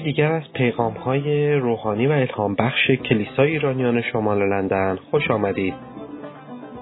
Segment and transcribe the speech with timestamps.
[0.00, 5.74] یکی دیگر از پیغام های روحانی و الهام بخش کلیسای ایرانیان شمال لندن خوش آمدید.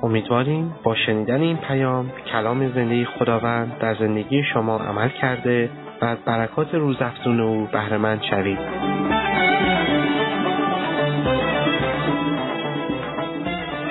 [0.03, 5.71] امیدواریم با شنیدن این پیام کلام زندگی خداوند در زندگی شما عمل کرده
[6.03, 8.59] و از برکات روزافزون او بهرهمند شوید.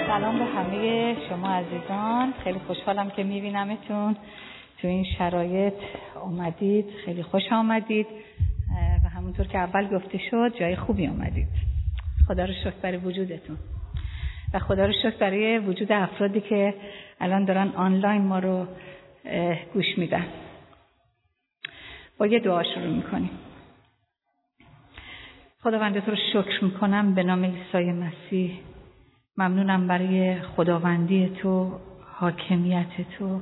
[0.07, 4.15] سلام به همه شما عزیزان خیلی خوشحالم که میبینمتون
[4.81, 5.73] تو این شرایط
[6.23, 8.07] اومدید خیلی خوش آمدید
[9.37, 11.47] همونطور که اول گفته شد جای خوبی آمدید
[12.27, 13.57] خدا رو شکر برای وجودتون.
[14.53, 16.73] و خدا رو شکر برای وجود افرادی که
[17.19, 18.67] الان دارن آنلاین ما رو
[19.73, 20.25] گوش میدن.
[22.17, 23.29] با یه دعا شروع می‌کنیم.
[25.63, 28.59] خداوند تو رو شکر می‌کنم به نام عیسی مسیح.
[29.37, 31.79] ممنونم برای خداوندی تو
[32.19, 33.41] حاکمیت تو.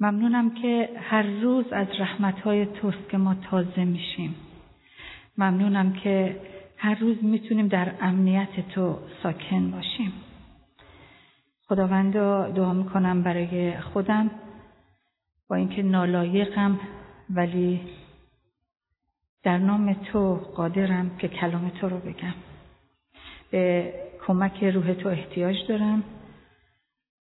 [0.00, 4.34] ممنونم که هر روز از رحمتهای توست که ما تازه میشیم.
[5.38, 6.40] ممنونم که
[6.76, 10.12] هر روز می‌تونیم در امنیت تو ساکن باشیم.
[11.68, 12.12] خداوند
[12.54, 14.30] دعا می‌کنم برای خودم.
[15.48, 16.80] با اینکه نالایقم
[17.30, 17.80] ولی
[19.42, 22.34] در نام تو قادرم که کلام تو رو بگم.
[23.50, 23.92] به
[24.26, 26.02] کمک روح تو احتیاج دارم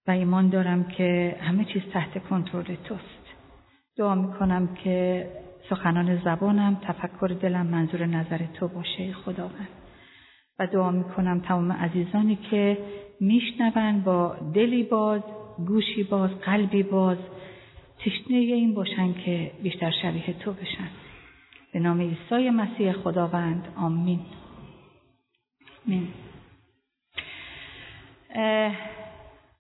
[0.06, 3.34] و ایمان دارم که همه چیز تحت کنترل توست.
[3.97, 5.27] دعا می‌کنم که
[5.70, 9.69] سخنان زبانم تفکر دلم منظور نظر تو باشه خداوند.
[10.58, 12.78] و دعا می‌کنم تمام عزیزانی که
[13.20, 15.22] میشنون با دلی باز
[15.66, 17.19] گوشی باز قلبی باز
[17.98, 20.89] تشنه این باشن که بیشتر شبیه تو بشن.
[21.72, 23.69] به نام عیسی مسیح خداوند.
[23.77, 24.20] آمین.
[25.86, 26.08] آمین.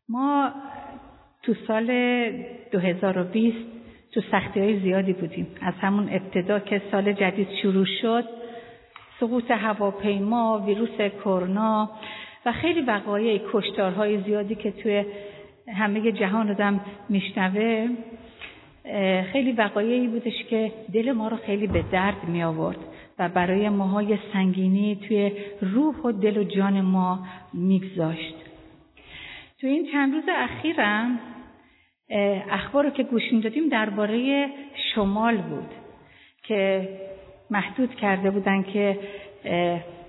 [0.08, 0.52] ما
[1.42, 1.86] تو سال
[2.72, 3.77] 2020
[4.18, 5.46] تو سختی های زیادی بودیم.
[5.60, 8.24] از همون ابتدا که سال جدید شروع شد
[9.20, 11.90] سقوط هواپیما ویروس کرونا
[12.46, 15.04] و خیلی وقایع کشتارهای زیادی که توی
[15.74, 17.88] همه جهان آدم میشنوه
[19.32, 22.78] خیلی وقایعی بودش که دل ما رو خیلی به درد می آورد
[23.18, 28.34] و برای ماهای سنگینی توی روح و دل و جان ما میگذاشت.
[29.60, 31.20] تو این چند روز اخیرم
[32.50, 34.48] اخبار رو که گوش می‌دادیم درباره
[34.94, 35.70] شمال بود
[36.42, 36.88] که
[37.50, 38.98] محدود کرده بودن که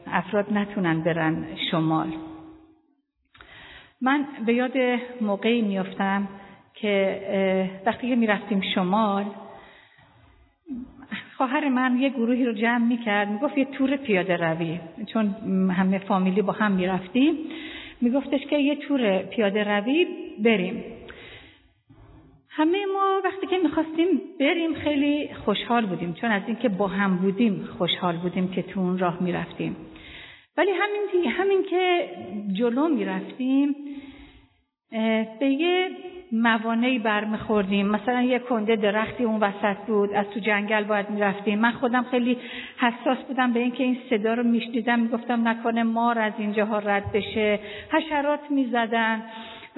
[0.07, 2.07] افراد نتونن برن شمال.
[4.01, 4.77] من به یاد
[5.21, 6.27] موقعی میافتم
[6.73, 7.21] که
[7.85, 9.25] وقتی که می‌رفتیم شمال
[11.37, 14.79] خواهر من یه گروهی رو جمع می‌کرد می‌گفت یه تور پیاده روی
[15.13, 15.35] چون
[15.71, 17.35] همه فامیلی با هم می‌رفتیم.
[18.01, 20.07] میگفتش که یه تور پیاده روی
[20.43, 20.83] بریم.
[22.59, 27.69] همه ما وقتی که می‌خواستیم بریم خیلی خوشحال بودیم چون از اینکه با هم بودیم
[27.77, 29.75] خوشحال بودیم که تو اون راه می‌رفتیم.
[30.57, 32.09] ولی همین همین که
[32.53, 33.75] جلو می‌رفتیم
[35.39, 35.89] به یه
[36.31, 37.87] موانعی برمیخوردیم.
[37.87, 41.59] مثلا یه کنده درختی اون وسط بود از تو جنگل باید می‌رفتیم.
[41.59, 42.37] من خودم خیلی
[42.77, 47.59] حساس بودم به اینکه این صدا رو میشنیدم می‌گفتم نکنه مار از اینجاها رد بشه.
[47.91, 49.23] حشرات می‌زدن.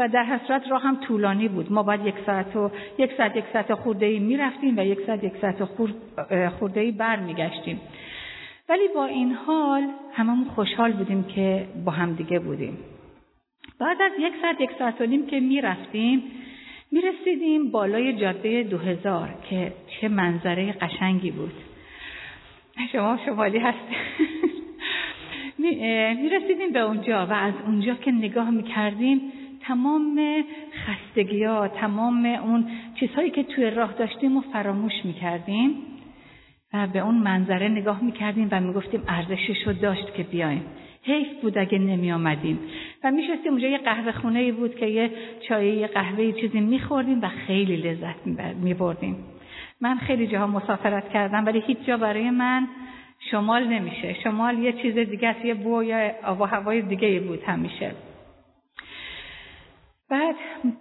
[0.02, 1.72] و در حسرت راه هم طولانی بود.
[1.72, 5.24] ما باید یک ساعت و یک ساعت یک ساعت خورده ای می‌رفتیم و یک ساعت
[5.24, 5.64] یک ساعت
[6.60, 7.82] خورده ای برمیگشتیم.
[8.70, 12.78] ولی با این حال هممون خوشحال بودیم که با هم دیگه بودیم.
[13.80, 16.24] بعد از یک ساعت یک ساعت و نیم که می‌رفتیم
[16.92, 21.54] می‌رسیدیم بالای جاده دو هزار که چه منظره قشنگی بود.
[22.92, 23.98] شما شمالی هستید
[26.22, 29.22] می‌رسیدیم به اونجا و از اونجا که نگاه می‌کردیم
[29.72, 30.22] تمام
[30.86, 32.66] خستگی ها تمام اون
[33.00, 35.76] چیزهایی که توی راه داشتیم و فراموش می‌کردیم
[36.74, 40.66] و به اون منظره نگاه می‌کردیم و می‌گفتیم ارزشش رو داشت که بیایم.
[41.04, 42.60] حیف بود اگه نمی آمدیم
[43.04, 45.12] و میشستیم اونجا یه قهوه خونه بود که یه
[45.48, 48.28] چای یه قهوه چیزی میخوردیم و خیلی لذت
[48.64, 49.16] میبردیم.
[49.82, 52.68] من خیلی جاها مسافرت کردم ولی هیچ جا برای من
[53.32, 54.16] شمال نمیشه.
[54.24, 57.92] شمال یه چیز دیگه است یه بو یا آب هوای دیگه بود همیشه.
[60.12, 60.36] بعد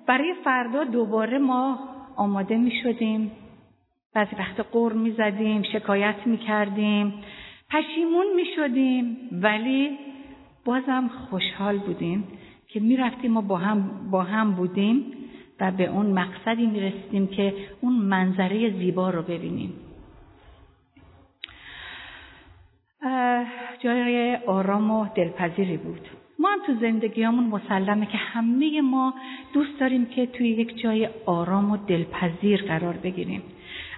[0.07, 1.79] برای فردا دوباره ما
[2.17, 3.33] آماده می شدیم
[4.15, 7.15] بعضی وقت قر می زدیم شکایت می کردیم
[7.71, 9.99] پشیمون می شدیم ولی
[10.65, 12.29] بازم خوشحال بودیم
[12.69, 15.13] که می رفتیم و با هم, با هم بودیم
[15.61, 19.73] و به اون مقصدی می رسیدیم که اون منظره زیبا رو ببینیم.
[23.79, 26.20] جای آرام و دلپذیری بود.
[26.41, 29.15] ما هم تو زندگیامون مسلمه که همه ما
[29.53, 33.43] دوست داریم که توی یک جای آرام و دلپذیر قرار بگیریم.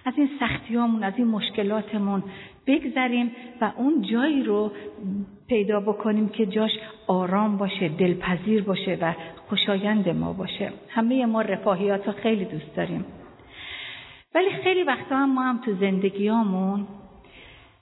[0.05, 2.23] از این سختیامون از این مشکلاتمون
[2.67, 4.73] بگذریم و اون جایی رو
[5.49, 6.71] پیدا بکنیم که جاش
[7.07, 9.15] آرام باشه دلپذیر باشه و
[9.49, 10.73] خوشایند ما باشه.
[10.89, 13.05] همه ما رفاهیات رو خیلی دوست داریم.
[14.35, 16.87] ولی خیلی وقتا هم ما هم تو زندگیامون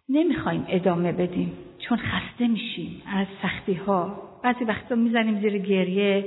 [0.09, 6.25] نمی‌خوایم ادامه بدیم چون خسته میشیم از سختی ها بعضی وقتا می‌زنیم زیر گریه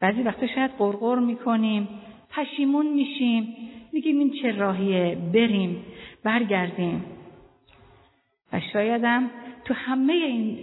[0.00, 1.88] بعضی وقتا شاید قرقر می‌کنیم
[2.30, 3.56] پشیمون میشیم
[3.92, 5.84] میگیم این چه راهیه بریم
[6.24, 7.04] برگردیم.
[8.52, 9.30] و شایدم
[9.64, 10.58] تو همه این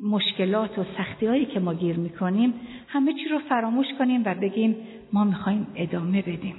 [0.00, 2.54] مشکلات و سختی هایی که ما گیر می‌کنیم
[2.88, 4.76] همه چی رو فراموش کنیم و بگیم
[5.12, 6.54] ما می‌خوایم ادامه بدیم.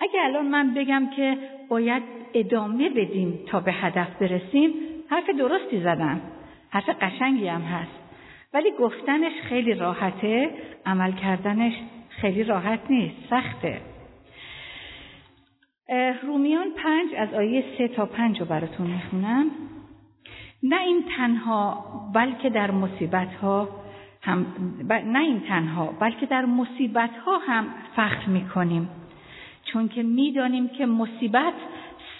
[0.00, 1.38] اگه الان من بگم که
[1.68, 2.02] باید
[2.34, 4.70] ادامه بدیم تا به هدف برسیم
[5.10, 6.20] حرف درستی زدم.
[6.76, 7.98] حرف قشنگی هم هست.
[8.54, 10.50] ولی گفتنش خیلی راحته
[10.86, 11.72] عمل کردنش
[12.08, 13.80] خیلی راحت نیست سخته.
[16.22, 19.50] رومیان پنج از آیه سه تا پنج رو براتون می‌خونم.
[20.62, 21.84] نه این تنها
[22.14, 23.68] بلکه در مصیبت ها
[24.22, 24.46] هم
[24.88, 28.88] نه این تنها بلکه در مصیبت ها هم فخر می‌کنیم.
[29.64, 31.54] چون که می‌دانیم که مصیبت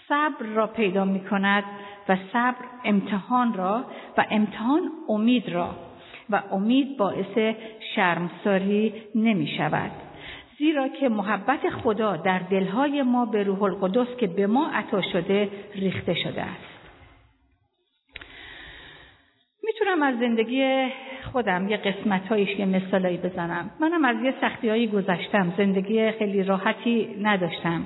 [0.09, 1.65] صبر را پیدا می کند
[2.09, 3.85] و صبر امتحان را
[4.19, 5.71] و امتحان امید را
[6.31, 7.55] و امید باعث
[7.95, 9.91] شرمساری نمی شود.
[10.59, 15.49] زیرا که محبت خدا در دلهای ما به روح القدس که به ما عطا شده
[15.75, 16.77] ریخته شده است.
[19.65, 20.89] می‌تونم از زندگی
[21.33, 23.71] خودم یه قسمت هایش یه مثالایی بزنم.
[23.81, 25.53] منم از یه سختی هایی گذشتم.
[25.57, 27.83] زندگی خیلی راحتی نداشتم.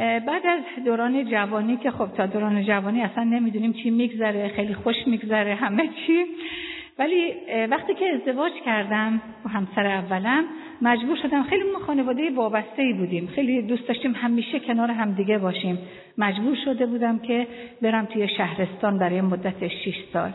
[0.00, 4.96] بعد از دوران جوانی که خب تا دوران جوانی اصلا نمی‌دونیم چی میگذره خیلی خوش
[5.06, 6.24] میگذره همه چی.
[6.98, 7.32] ولی
[7.70, 10.44] وقتی که ازدواج کردم با همسر اولم
[10.82, 13.26] مجبور شدم خیلی ما خانواده وابسته ای بودیم.
[13.26, 15.78] خیلی دوست داشتیم همیشه کنار همدیگه باشیم.
[16.18, 17.46] مجبور شده بودم که
[17.82, 20.30] برم توی شهرستان برای مدت 6 سال.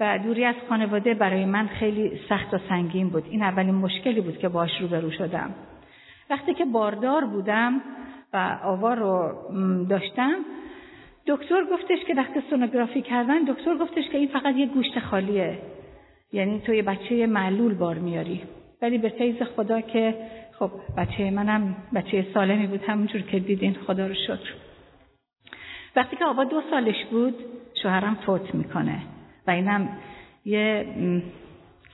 [0.00, 3.24] و دوری از خانواده برای من خیلی سخت و سنگین بود.
[3.30, 5.54] این اولین مشکلی بود که باش روبرو شدم.
[6.30, 7.80] وقتی که باردار بودم
[8.32, 9.32] و آوا رو
[9.88, 10.34] داشتم.
[11.26, 15.58] دکتر گفتش که وقتی سونوگرافی کردن دکتر گفتش که این فقط یه گوشت خالیه.
[16.32, 18.42] یعنی تو یه بچه معلول بار میاری.
[18.82, 20.14] ولی به فیض خدا که
[20.58, 24.54] خب بچه منم بچه سالمی بود همونجور که دیدین خدا رو شکر.
[25.96, 27.34] وقتی که آبا دو سالش بود
[27.82, 29.02] شوهرم فوت می‌کنه.
[29.46, 29.88] و اینم
[30.44, 30.86] یه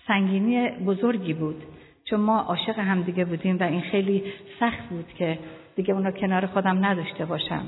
[0.06, 1.62] سنگینی بزرگی بود.
[2.04, 4.24] چون ما عاشق همدیگه بودیم و این خیلی
[4.60, 5.38] سخت بود که
[5.76, 7.64] دیگه اونا کنار خودم نداشته باشم.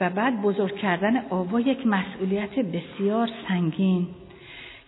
[0.00, 4.06] و بعد بزرگ کردن آوا یک مسئولیت بسیار سنگین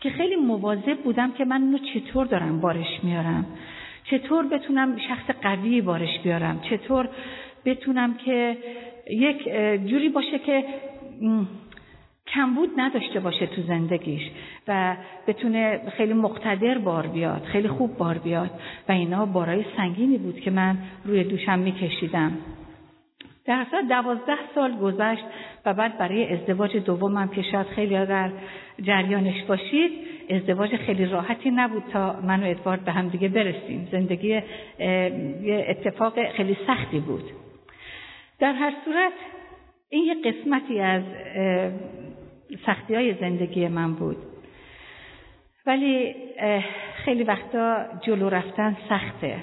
[0.00, 3.46] که خیلی مواظب بودم که من اونو چطور دارم بارش میارم.
[4.04, 6.60] چطور بتونم شخص قوی بارش بیارم.
[6.70, 7.08] چطور
[7.64, 8.56] بتونم که
[9.10, 9.48] یک
[9.86, 10.64] جوری باشه که
[12.26, 14.22] کمبود نداشته باشه تو زندگیش
[14.68, 18.50] و بتونه خیلی مقتدر بار بیاد خیلی خوب بار بیاد
[18.88, 22.32] و اینا بارای سنگینی بود که من روی دوشم میکشیدم.
[23.46, 25.24] در اصلا دوازده سال گذشت
[25.66, 28.30] و بعد برای ازدواج دومم که شاید خیلی در
[28.82, 29.92] جریانش باشید
[30.30, 33.88] ازدواج خیلی راحتی نبود تا من و ادوارد به هم دیگه برسیم.
[33.92, 37.24] زندگی یه اتفاق خیلی سختی بود.
[38.38, 39.12] در هر صورت
[39.94, 41.02] این یه قسمتی از
[42.66, 44.16] سختی های زندگی من بود.
[45.66, 46.14] ولی
[47.04, 49.36] خیلی وقتا جلو رفتن سخته.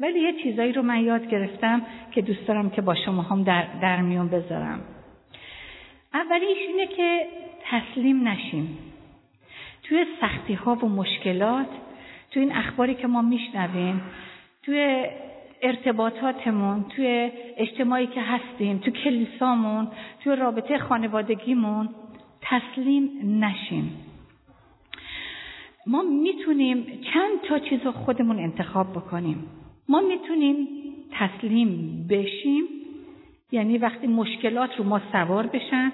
[0.00, 3.66] ولی یه چیزایی رو من یاد گرفتم که دوست دارم که با شما هم در,
[3.82, 4.80] در میون بذارم.
[6.14, 7.26] اولیش اینه که
[7.70, 8.78] تسلیم نشیم.
[9.82, 11.68] توی سختی ها و مشکلات
[12.30, 14.02] توی این اخباری که ما میشنویم
[14.62, 15.06] توی
[15.62, 19.88] ارتباطاتمون توی اجتماعی که هستیم تو کلیسامون
[20.24, 21.88] توی رابطه خانوادگیمون
[22.40, 23.10] تسلیم
[23.44, 23.92] نشیم.
[25.86, 29.46] ما می‌تونیم چند تا چیز رو خودمون انتخاب بکنیم.
[29.88, 30.68] ما می‌تونیم
[31.12, 32.64] تسلیم بشیم
[33.52, 35.92] یعنی وقتی مشکلات رو ما سوار بشن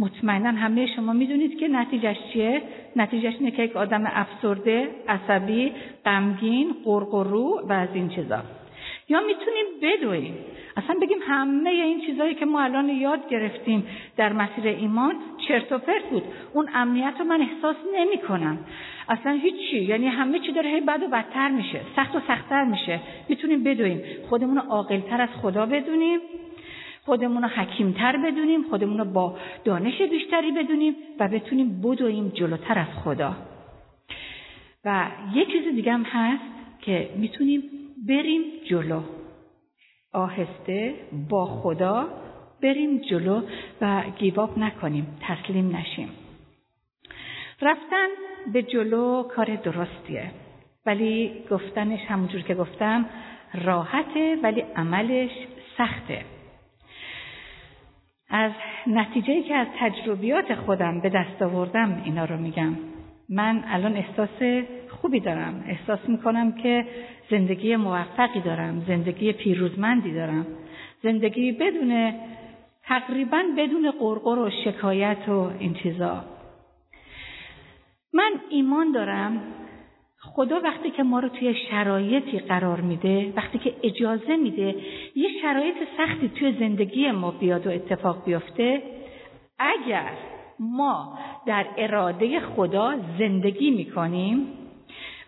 [0.00, 2.62] مطمئنا همه شما می‌دونید که نتیجهش چیه؟
[2.96, 5.72] نتیجهش اینه که یک آدم افسرده عصبی
[6.04, 8.42] غمگین قرقرو و از این چیزا.
[9.12, 10.34] یا می‌تونیم بدویم
[10.76, 15.14] اصلا بگیم همه این چیزهایی که ما الان یاد گرفتیم در مسیر ایمان
[15.48, 16.22] چرت و پرت بود.
[16.52, 18.58] اون امنیت رو من احساس نمی کنم
[19.08, 19.82] اصلا هیچی.
[19.84, 21.80] یعنی همه چی داره هی بد و بدتر میشه.
[21.96, 23.00] سخت و سختتر میشه.
[23.28, 26.20] می‌تونیم بدویم خودمون رو عاقلتر از خدا بدونیم.
[27.04, 28.62] خودمون رو حکیمتر بدونیم.
[28.62, 33.36] خودمون رو با دانش بیشتری بدونیم و بتونیم بدویم جلوتر از خدا.
[34.84, 36.44] و یه چیز دیگه هم هست
[36.80, 37.62] که می‌تونیم
[38.08, 39.02] بریم جلو.
[40.12, 40.94] آهسته
[41.30, 42.08] با خدا
[42.62, 43.42] بریم جلو
[43.80, 46.08] و گیواب نکنیم تسلیم نشیم.
[47.62, 48.08] رفتن
[48.52, 50.30] به جلو کار درستیه
[50.86, 53.06] ولی گفتنش همونجور که گفتم
[53.54, 55.30] راحته ولی عملش
[55.78, 56.24] سخته.
[58.30, 58.52] از
[58.86, 62.91] نتیجه که از تجربیات خودم به دست آوردم اینا رو میگم.
[63.32, 65.64] من الان احساس خوبی دارم.
[65.68, 66.86] احساس می‌کنم که
[67.30, 70.46] زندگی موفقی دارم زندگی پیروزمندی دارم.
[71.02, 72.12] زندگی بدون
[72.82, 76.24] تقریبا بدون قرقر و شکایت و این چیزا.
[78.12, 79.42] من ایمان دارم
[80.18, 84.74] خدا وقتی که ما رو توی شرایطی قرار میده وقتی که اجازه میده
[85.16, 88.82] یه شرایط سختی توی زندگی ما بیاد و اتفاق بیفته
[89.58, 90.12] اگر
[90.62, 94.46] ما در اراده خدا زندگی می‌کنیم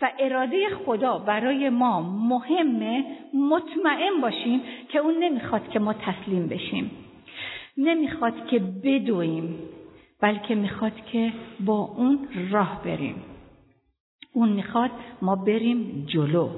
[0.03, 6.91] و اراده خدا برای ما مهمه مطمئن باشیم که اون نمی‌خواد که ما تسلیم بشیم.
[7.79, 9.59] نمی‌خواد که بدویم
[10.21, 13.23] بلکه می‌خواد که با اون راه بریم.
[14.33, 14.91] اون می‌خواد
[15.23, 16.49] ما بریم جلو.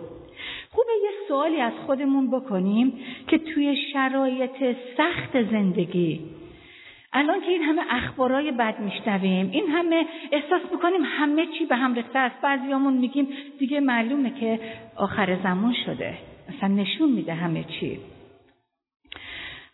[0.71, 2.92] خوبه یه سوالی از خودمون بکنیم
[3.28, 6.21] که توی شرایط سخت زندگی
[7.16, 11.94] الان که این همه اخبارای بد میشنویم این همه احساس می‌کنیم همه چی به هم
[11.94, 12.40] ریخته است.
[12.42, 14.61] بعضیامون میگیم دیگه معلومه که
[14.96, 16.14] آخر زمان شده.
[16.56, 17.99] اصلا نشون میده همه چی.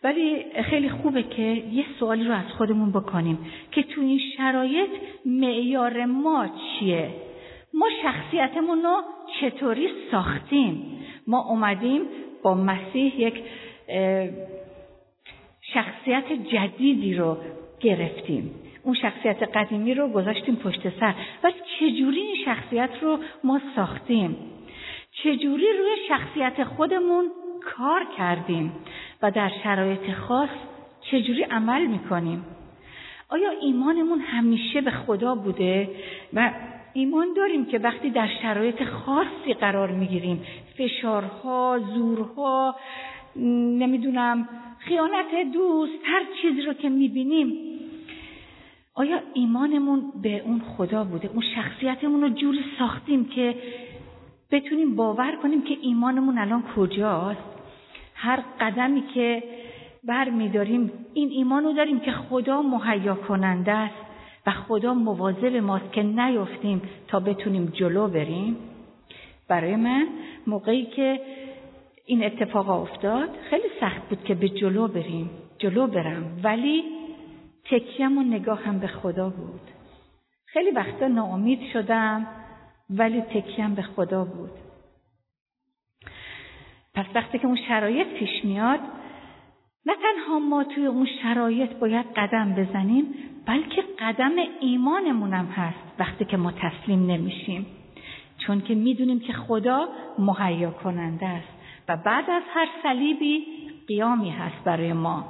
[0.03, 3.37] ولی خیلی خوبه که یه سوالی رو از خودمون بکنیم
[3.71, 4.89] که تو این شرایط
[5.25, 7.09] معیار ما چیه؟
[7.73, 9.01] ما شخصیتمون رو
[9.41, 12.01] چطوری ساختیم؟ ما اومدیم
[12.43, 13.33] با مسیح یک
[15.73, 17.37] شخصیت جدیدی رو
[17.79, 18.55] گرفتیم.
[18.83, 21.13] اون شخصیت قدیمی رو گذاشتیم پشت سر.
[21.43, 24.35] و چجوری این شخصیت رو ما ساختیم؟
[25.11, 27.31] چجوری روی شخصیت خودمون
[27.77, 28.71] کار کردیم؟
[29.21, 30.49] و در شرایط خاص
[31.11, 32.45] چجوری عمل می‌کنیم؟
[33.29, 35.89] آیا ایمانمون همیشه به خدا بوده؟
[36.33, 36.51] و
[36.93, 40.45] ایمان داریم که وقتی در شرایط خاصی قرار می‌گیریم
[40.77, 42.75] فشارها زورها
[43.35, 44.49] نمی‌دونم
[44.79, 47.53] خیانت دوست هر چیزی رو که می‌بینیم.
[48.95, 53.55] آیا ایمانمون به اون خدا بوده؟ اون شخصیتمون رو جوری ساختیم که
[54.51, 57.39] بتونیم باور کنیم که ایمانمون الان کجاست؟
[58.15, 59.43] هر قدمی که
[60.03, 63.95] بر میداریم این ایمان داریم که خدا مهیا کننده است
[64.47, 68.57] و خدا مواظب ماست که نیفتیم تا بتونیم جلو بریم.
[69.47, 70.07] برای من
[70.47, 71.19] موقعی که
[72.05, 73.29] این اتفاق افتاد.
[73.49, 76.39] خیلی سخت بود که به جلو بریم جلو برم.
[76.43, 76.83] ولی
[77.63, 79.61] تکیم و نگاهم به خدا بود.
[80.45, 82.27] خیلی وقتا ناامید شدم
[82.89, 84.51] ولی تکیم به خدا بود.
[86.93, 88.79] پس وقتی که اون شرایط پیش میاد
[89.85, 93.13] نه تنها ما توی اون شرایط باید قدم بزنیم
[93.45, 97.65] بلکه قدم ایمانمونم هست وقتی که ما تسلیم نمیشیم.
[98.37, 101.52] چون که می‌دونیم که خدا مهیا کننده است.
[101.87, 103.45] و بعد از هر صلیبی
[103.87, 105.25] قیامی هست برای ما.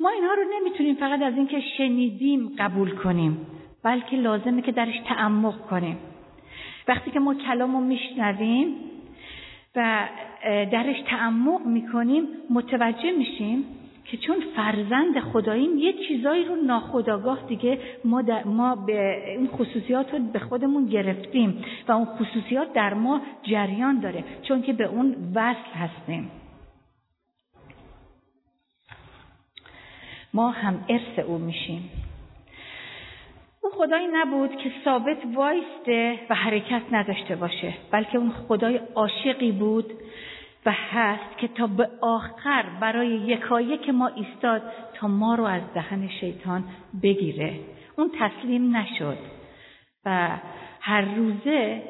[0.00, 3.46] ما اینها رو نمی‌تونیم فقط از اینکه شنیدیم قبول کنیم
[3.82, 5.98] بلکه لازمه که درش تعمق کنیم.
[6.88, 8.74] وقتی که ما کلام رو میشنویم
[9.76, 10.08] و
[10.44, 13.64] درش تعمق می‌کنیم متوجه میشیم
[14.10, 20.18] که چون فرزند خداییم یه چیزایی رو ناخداگاه دیگه ما, ما به این خصوصیات رو
[20.18, 25.70] به خودمون گرفتیم و اون خصوصیات در ما جریان داره چون که به اون وصل
[25.74, 26.30] هستیم.
[30.34, 31.90] ما هم ارث او میشیم.
[33.62, 39.92] اون خدایی نبود که ثابت وایسته و حرکت نداشته باشه بلکه اون خدای عاشقی بود
[40.68, 44.62] و هست که تا به آخر برای یکایی که ما ایستاد
[44.94, 46.64] تا ما رو از دهن شیطان
[47.02, 47.60] بگیره.
[47.96, 49.18] اون تسلیم نشد.
[50.04, 50.28] و
[50.80, 51.82] هر روزه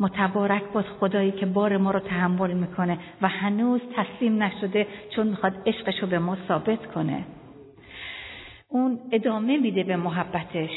[0.00, 4.86] متبارک باد خدایی که بار ما رو تحمل می‌کنه و هنوز تسلیم نشده
[5.16, 7.24] چون می‌خواد عشقش رو به ما ثابت کنه.
[8.68, 10.70] اون ادامه میده به محبتش.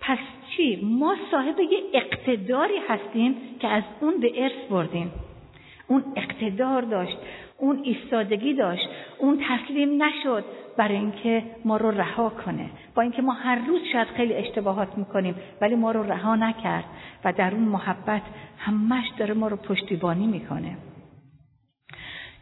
[0.00, 0.18] پس
[0.56, 5.10] چی؟ ما صاحب یه اقتداری هستیم که از اون به ارث بردیم.
[5.88, 7.16] اون اقتدار داشت
[7.58, 8.88] اون ایستادگی داشت
[9.18, 10.44] اون تسلیم نشد
[10.76, 12.70] برای اینکه ما رو رها کنه.
[12.94, 16.84] با اینکه ما هر روز شاید خیلی اشتباهات می‌کنیم ولی ما رو رها نکرد
[17.24, 18.22] و در اون محبت
[18.58, 20.76] همش داره ما رو پشتیبانی می‌کنه.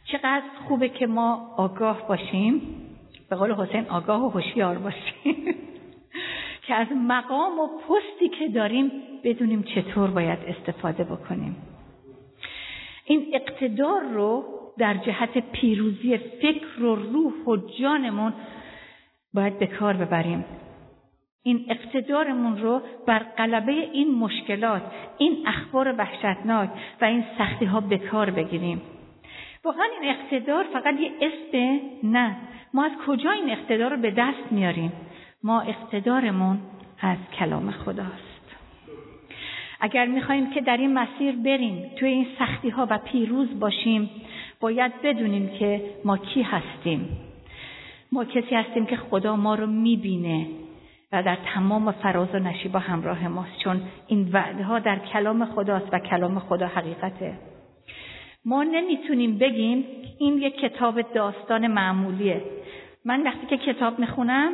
[0.04, 2.60] چقدر خوبه که ما آگاه باشیم.
[3.30, 5.54] به قول حسین آگاه و هوشیار باشیم.
[6.66, 8.92] که از مقام و پستی که داریم
[9.24, 11.73] بدونیم چطور باید استفاده بکنیم.
[13.04, 14.44] این اقتدار رو
[14.78, 18.32] در جهت پیروزی فکر و روح و جانمون
[19.34, 20.44] باید به کار ببریم.
[21.42, 24.82] این اقتدارمون رو بر قلبه این مشکلات
[25.18, 26.70] این اخبار وحشتناک
[27.00, 28.82] و این سختی ها به کار بگیریم.
[29.64, 32.36] واقعا این اقتدار فقط یه اسم نه.
[32.74, 34.92] ما از کجا این اقتدار رو به دست میاریم؟
[35.42, 36.58] ما اقتدارمون
[37.00, 38.33] از کلام خداست.
[39.84, 44.10] اگر می‌خواهیم که در این مسیر بریم توی این سختی ها و پیروز باشیم
[44.60, 47.08] باید بدونیم که ما کی هستیم.
[48.12, 50.46] ما کسی هستیم که خدا ما رو می‌بینه
[51.12, 55.88] و در تمام فراز و نشیبا همراه ماست چون این وعده ها در کلام خداست
[55.92, 57.34] و کلام خدا حقیقته.
[58.44, 59.84] ما نمی‌تونیم بگیم
[60.18, 62.42] این یک کتاب داستان معمولیه.
[63.04, 64.52] من وقتی که کتاب می‌خونم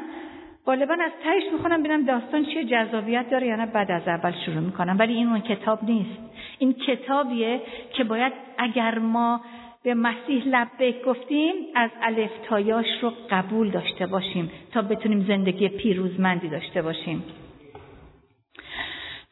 [0.67, 3.67] غالبا از تهش می‌خونم ببینم داستان چیه جذابیت داره یا نه.
[3.67, 4.97] بعد از اول شروع می‌کنم.
[4.99, 6.21] ولی این اون کتاب نیست.
[6.59, 7.61] این کتابیه
[7.93, 9.41] که باید اگر ما
[9.83, 16.49] به مسیح لبک گفتیم از الف تایاش رو قبول داشته باشیم تا بتونیم زندگی پیروزمندی
[16.49, 17.25] داشته باشیم.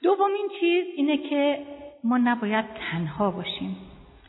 [0.02, 1.58] دومین چیز اینه که
[2.04, 3.76] ما نباید تنها باشیم.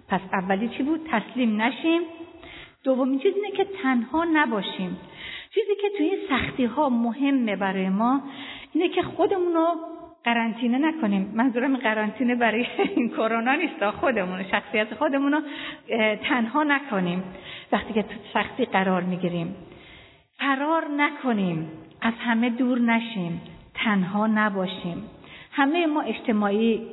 [0.07, 2.01] پس اولی چی بود؟ تسلیم نشیم.
[2.83, 4.97] دومین چیز اینه که تنها نباشیم.
[5.53, 8.21] چیزی که توی این سختی ها مهمه برای ما
[8.73, 9.67] اینه که خودمون رو
[10.23, 11.31] قرنطینه نکنیم.
[11.35, 12.65] منظورم قرنطینه برای
[12.95, 13.89] این کرونا نیست.
[13.89, 15.41] خودمون شخصیت خودمون رو
[16.15, 17.23] تنها نکنیم.
[17.71, 19.55] وقتی که تو سختی قرار می‌گیریم.
[20.39, 21.71] فرار نکنیم.
[22.01, 23.41] از همه دور نشیم.
[23.73, 25.03] تنها نباشیم.
[25.51, 26.87] همه ما اجتماعی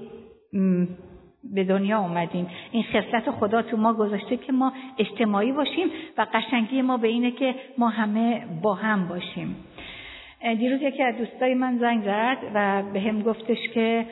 [1.55, 2.47] به دنیا اومدیم.
[2.71, 5.89] این خصلت خدا تو ما گذاشته که ما اجتماعی باشیم
[6.19, 9.57] و قشنگی ما به اینه که ما همه با هم باشیم.
[10.59, 14.07] دیروز یکی از دوستای من زنگ زد و به هم گفتش که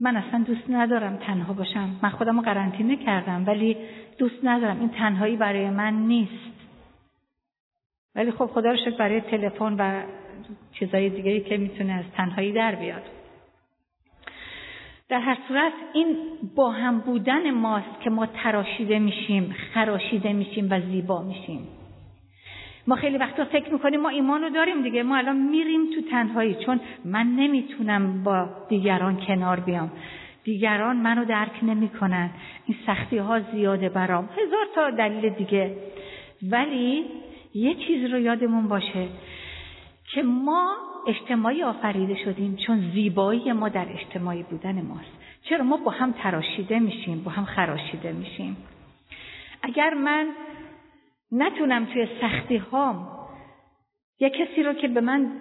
[0.00, 1.88] من اصلا دوست ندارم تنها باشم.
[2.02, 3.76] من خودم رو قرنطینه کردم ولی
[4.18, 4.80] دوست ندارم.
[4.80, 6.50] این تنهایی برای من نیست.
[8.14, 10.02] ولی خب خدا رو شد برای تلفن و
[10.72, 13.02] چیزای دیگه که می‌تونه از تنهایی در بیاد.
[15.10, 16.16] در هر صورت این
[16.56, 21.68] با هم بودن ماست که ما تراشیده میشیم خراشیده میشیم و زیبا میشیم.
[22.86, 25.02] ما خیلی وقتا فکر می‌کنیم ما ایمان رو داریم دیگه.
[25.02, 29.92] ما الان میریم تو تنهایی چون من نمی‌تونم با دیگران کنار بیام.
[30.44, 32.30] دیگران منو درک نمی‌کنن.
[32.66, 34.28] این سختی ها زیاده برام.
[34.32, 35.76] هزار تا دلیل دیگه.
[36.42, 37.04] ولی
[37.54, 39.08] یه چیز رو یادمون باشه
[40.14, 40.76] که ما
[41.08, 45.10] اجتماعی آفریده شدیم چون زیبایی ما در اجتماعی بودن ماست.
[45.42, 48.56] چرا ما با هم تراشیده میشیم با هم خراشیده میشیم؟
[49.62, 50.28] اگر من
[51.32, 53.08] نتونم توی سختی هام
[54.20, 55.32] یه کسی رو که به من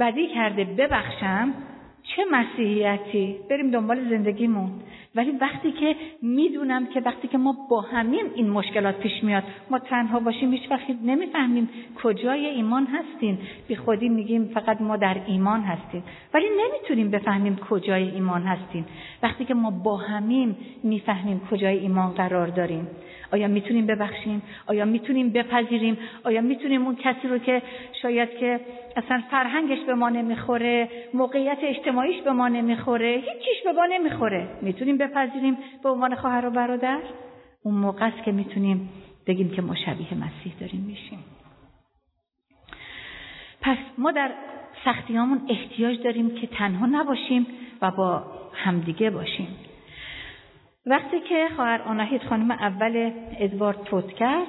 [0.00, 1.54] بدی کرده ببخشم
[2.02, 4.70] چه مسیحیتی؟ بریم دنبال زندگیمون.
[5.14, 9.78] ولی وقتی که می‌دونم که وقتی که ما با همین این مشکلات پیش میاد ما
[9.78, 11.68] تنها باشیم هیچ وقتی نمی‌فهمیم
[12.02, 13.38] کجای ایمان هستیم.
[13.68, 16.02] بی خودی میگیم فقط ما در ایمان هستیم.
[16.34, 18.86] ولی نمی‌تونیم بفهمیم کجای ایمان هستیم.
[19.22, 22.88] وقتی که ما با همین می‌فهمیم کجای ایمان قرار داریم
[23.32, 27.62] آیا می‌تونیم ببخشیم؟ آیا می‌تونیم بپذیریم؟ آیا می‌تونیم اون کسی رو که
[28.02, 28.60] شاید که
[28.96, 34.48] اصلا فرهنگش به ما نمی‌خوره موقعیت اجتماعیش به ما نمی‌خوره هیچیش به ما نمی‌خوره.
[34.62, 37.00] می‌تونیم بپذیریم به عنوان خواهر و برادر؟
[37.62, 38.88] اون موقع است که می‌تونیم
[39.26, 41.24] بگیم که ما شبیه مسیح داریم میشیم.
[43.60, 44.30] پس ما در
[44.84, 47.46] سختیامون احتیاج داریم که تنها نباشیم
[47.82, 48.24] و با
[48.54, 49.48] همدیگه باشیم.
[50.86, 54.46] وقتی که خواهر آناهید خانم اول ادوارد فوت کرد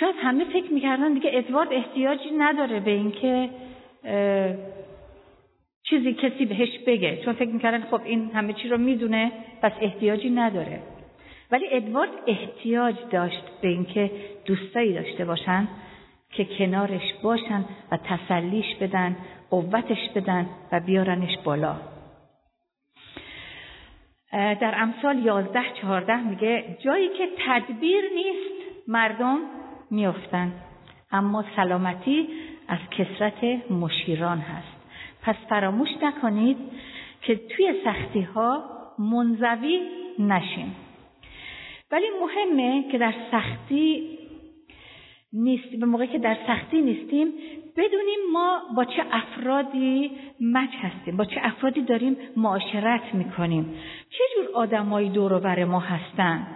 [0.00, 3.50] شاید همه فکر می‌کردن دیگه ادوارد احتیاجی نداره به اینکه
[5.82, 7.22] چیزی کسی بهش بگه.
[7.24, 10.80] چون فکر می‌کردن خب این همه چی رو می‌دونه پس احتیاجی نداره.
[11.50, 14.10] ولی ادوارد احتیاج داشت به اینکه
[14.44, 15.68] دوستایی داشته باشن
[16.30, 19.16] که کنارش باشن و تسلیش بدن
[19.50, 21.76] قوتش بدن و بیارنش بالا.
[24.32, 29.38] در امثال یازده چهارده میگه جایی که تدبیر نیست مردم
[29.92, 30.52] میافتند
[31.10, 32.28] اما سلامتی
[32.68, 34.76] از کسرت مشیران هست.
[35.22, 36.56] پس فراموش نکنید
[37.22, 38.64] که توی سختی ها
[38.98, 39.80] منزوی
[40.18, 40.76] نشیم.
[41.90, 44.18] ولی مهمه که در سختی
[45.32, 47.28] نیست به موقعی که در سختی نیستیم
[47.76, 53.74] بدونیم ما با چه افرادی مچ هستیم با چه افرادی داریم معاشرت می‌کنیم.
[54.10, 56.46] چه جور آدمایی دور بر ما هستن؟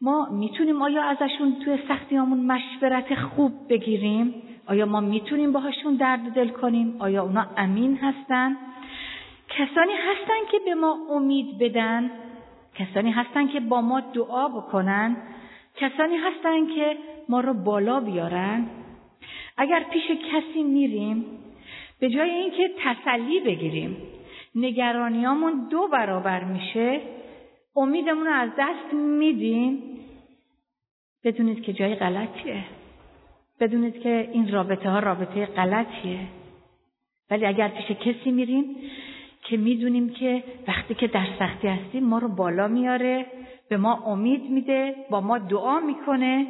[0.00, 4.34] ما می‌تونیم آیا ازشون توی سختیامون مشورت خوب بگیریم؟
[4.66, 8.56] آیا ما می‌تونیم باهاشون درد دل کنیم؟ آیا اونا امین هستن؟
[9.48, 12.10] کسانی هستن که به ما امید بدن
[12.74, 15.16] کسانی هستن که با ما دعا بکنن
[15.76, 16.96] کسانی هستن که
[17.28, 18.66] ما رو بالا بیارن.
[19.56, 21.24] اگر پیش کسی میریم
[22.00, 23.96] به جای اینکه تسلی بگیریم
[24.54, 27.00] نگرانیامون دو برابر میشه.
[27.78, 29.82] امیدمون رو از دست میدیم
[31.24, 32.64] بدونید که جای غلطیه.
[33.60, 36.18] بدونید که این رابطه ها رابطه غلطیه.
[37.30, 38.76] ولی اگر پیش کسی میریم
[39.42, 43.26] که می‌دونیم که وقتی که در سختی هستیم ما رو بالا میاره
[43.68, 46.46] به ما امید میده با ما دعا می‌کنه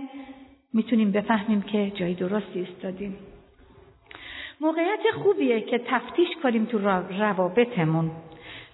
[0.72, 3.16] می‌تونیم بفهمیم که جای درستی استادیم
[4.60, 6.78] موقعیت خوبیه که تفتیش کنیم تو
[7.18, 8.10] روابطمون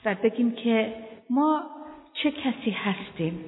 [0.04, 0.94] و بگیم که
[1.30, 1.62] ما
[2.14, 3.44] چه کسی هستیم؟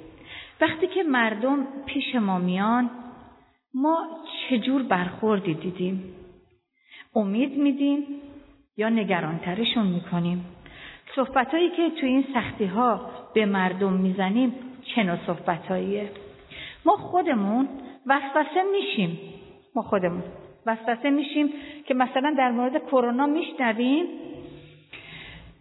[0.61, 2.91] وقتی که مردم پیش ما میان
[3.75, 4.07] ما
[4.49, 6.15] چجور برخوردی دیدیم؟
[7.15, 8.03] امید میدیم
[8.77, 10.45] یا نگرانترشون می‌کنیم؟
[11.17, 14.53] صحبتهایی که تو این سختی ها به مردم می‌زنیم
[14.95, 16.11] چه نوع صحبتهاییه؟
[16.85, 17.69] ما خودمون
[18.07, 19.19] وسوسه میشیم.
[19.75, 20.23] ما خودمون
[20.67, 21.53] وسوسه میشیم
[21.87, 24.07] که مثلا در مورد کرونا میشنویم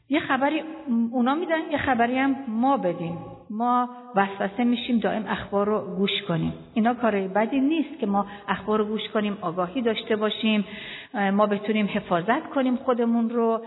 [0.09, 0.63] یه خبری
[1.11, 3.17] اونا میدن یه خبری هم ما بدیم.
[3.49, 6.53] ما وسوسه میشیم دائم اخبار رو گوش کنیم.
[6.73, 10.65] اینا کارای بدی نیست که ما اخبار رو گوش کنیم آگاهی داشته باشیم
[11.13, 13.61] ما بتونیم حفاظت کنیم خودمون رو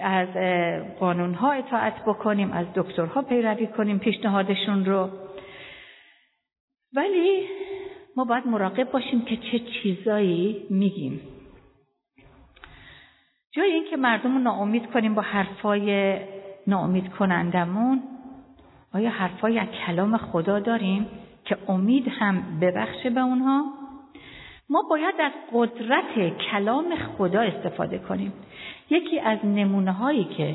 [0.00, 0.28] از
[0.98, 5.08] قانونها اطاعت بکنیم از دکترها پیروی کنیم پیشنهادشون رو.
[6.96, 7.46] ولی
[8.16, 11.20] ما باید مراقب باشیم که چه چیزایی میگیم.
[13.56, 16.16] جای اینکه مردم رو ناامید کنیم با حرفای
[16.66, 18.02] ناامید کنندمون
[18.94, 21.06] آیا حرفای از کلام خدا داریم
[21.44, 23.64] که امید هم ببخشه به اونها؟
[24.70, 28.32] ما باید از قدرت کلام خدا استفاده کنیم.
[28.90, 30.54] یکی از نمونه هایی که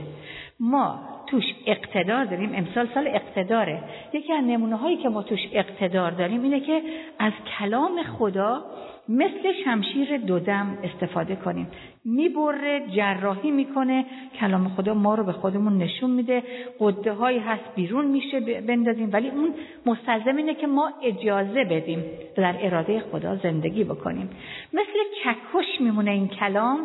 [0.60, 3.84] ما توش اقتدار داریم امسال سال اقتداره.
[4.14, 6.82] یکی از نمونه هایی که ما توش اقتدار داریم اینه که
[7.20, 8.66] از کلام خدا
[9.10, 11.68] مثل شمشیر دودم استفاده کنیم.
[12.06, 14.06] می‌بره جراحی می‌کنه
[14.40, 16.44] کلام خدا ما رو به خودمون نشون میده.
[16.80, 19.10] قده هایی هست بیرون میشه بندازیم.
[19.14, 19.54] ولی اون
[19.86, 22.04] مستلزم اینه که ما اجازه بدیم
[22.36, 24.30] در اراده خدا زندگی بکنیم.
[24.74, 26.80] مثل چکش میمونه این کلام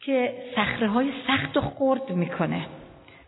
[0.00, 2.66] که سخره های سخت و خرد می‌کنه.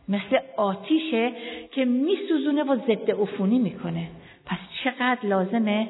[0.08, 1.32] مثل آتیشه
[1.70, 4.08] که میسوزونه و ضد عفونی می‌کنه.
[4.46, 5.88] پس چقدر لازمه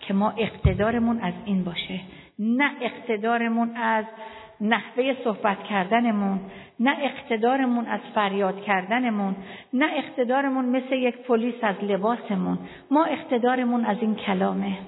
[0.00, 2.00] که ما اقتدارمون از این باشه.
[2.38, 4.04] نه اقتدارمون از
[4.60, 6.40] نحوه صحبت کردنمون
[6.80, 9.36] نه اقتدارمون از فریاد کردنمون
[9.72, 12.58] نه اقتدارمون مثل یک پلیس از لباسمون.
[12.90, 14.78] ما اقتدارمون از این کلامه.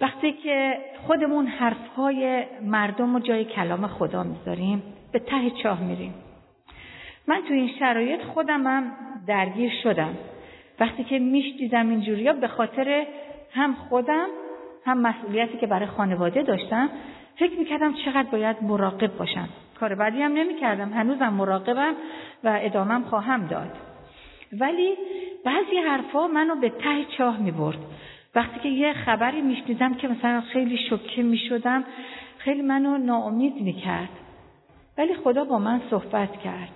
[0.00, 6.14] وقتی که خودمون حرفهای مردم و جای کلام خدا می‌ذاریم به ته چاه میریم.
[7.26, 8.92] من تو این شرایط خودمم
[9.26, 10.14] درگیر شدم.
[10.80, 13.06] وقتی که میش دیدم اینجوریا به خاطر
[13.52, 14.28] هم خودم
[14.84, 16.90] هم مسئولیتی که برای خانواده داشتم
[17.38, 19.48] فکر می‌کردم چقدر باید مراقب باشم.
[19.80, 20.92] کار بعدی هم نمی‌کردم.
[20.92, 21.94] هنوزم مراقبم
[22.44, 23.70] و ادامم خواهم داد.
[24.52, 24.96] ولی
[25.44, 27.78] بعضی حرفا منو به ته چاه می‌برد.
[28.34, 31.84] وقتی که یه خبری میشنیدم که مثلا خیلی شکه می‌شدم
[32.38, 34.08] خیلی منو ناامید می‌کرد.
[34.98, 36.72] ولی خدا با من صحبت کرد.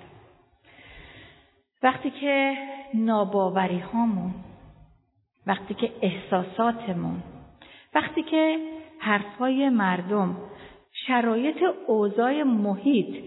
[1.83, 2.57] وقتی که
[2.95, 4.35] ناباوری هامون
[5.47, 7.23] وقتی که احساساتمون
[7.95, 8.59] وقتی که
[8.99, 10.37] حرفهای مردم
[11.07, 13.25] شرایط اوضاع محیط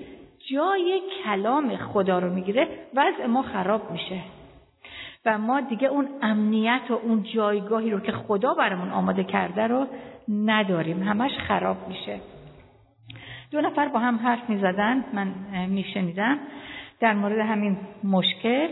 [0.52, 4.22] جای کلام خدا رو می‌گیره وضع ما خراب میشه.
[5.26, 9.88] و ما دیگه اون امنیت و اون جایگاهی رو که خدا برامون آماده کرده رو
[10.30, 11.04] نداریم.
[11.04, 12.20] همش خراب میشه.
[13.52, 15.34] دو نفر با هم حرف می‌زدن من
[15.70, 16.40] میشنیدم.
[17.00, 18.68] در مورد همین مشکل.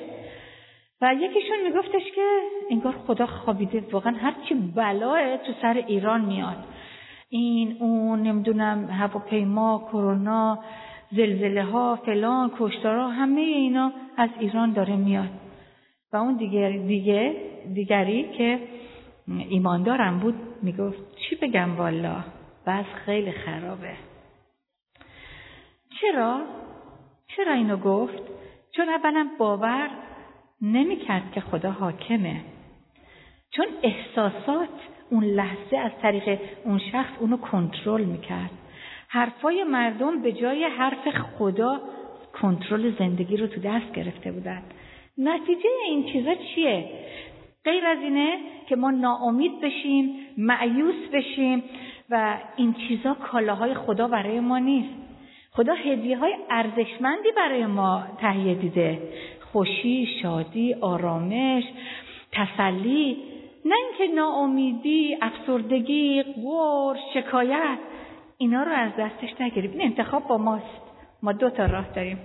[1.02, 2.40] و یکیشون میگفتش که
[2.72, 3.84] انگار خدا خوابیده.
[3.92, 6.58] واقعا هرچی بلاه تو سر ایران میاد.
[7.34, 10.60] این اون نمی‌دونم هواپیما کرونا
[11.12, 15.30] زلزله ها فلان کشتارا همه اینا از ایران داره میاد.
[16.14, 17.36] و اون دیگر دیگه
[17.74, 18.60] دیگری که
[19.28, 22.24] ایماندارم بود می‌گفت چی بگم والا
[22.68, 23.94] بس خیلی خرابه.
[26.02, 26.42] چرا؟
[27.28, 28.24] چرا اینو گفت؟
[28.76, 29.90] چون اولا باور
[30.62, 32.42] نمی‌کرد که خدا حاکمه.
[33.52, 34.70] چون احساسات
[35.14, 38.50] اون لحظه از طریق اون شخص اونو کنترل می‌کرد.
[39.08, 41.82] حرفای مردم به جای حرف خدا
[42.42, 44.62] کنترل زندگی رو تو دست گرفته بودن
[45.18, 46.90] نتیجه این چیزا چیه؟
[47.66, 48.38] غیر از اینه
[48.70, 51.64] که ما ناامید بشیم معیوس بشیم
[52.10, 54.94] و این چیزا کالاهای خدا برای ما نیست.
[55.52, 59.02] خدا هدیه های ارزشمندی برای ما تهیه دیده.
[59.52, 61.64] خوشی، شادی، آرامش،
[62.32, 63.33] تسلی
[63.66, 67.78] نه اینکه ناامیدی افسردگی غور شکایت
[68.38, 69.72] اینا رو از دستش نگیریم.
[69.72, 70.82] این انتخاب با ماست.
[71.24, 72.18] ما دو تا راه داریم.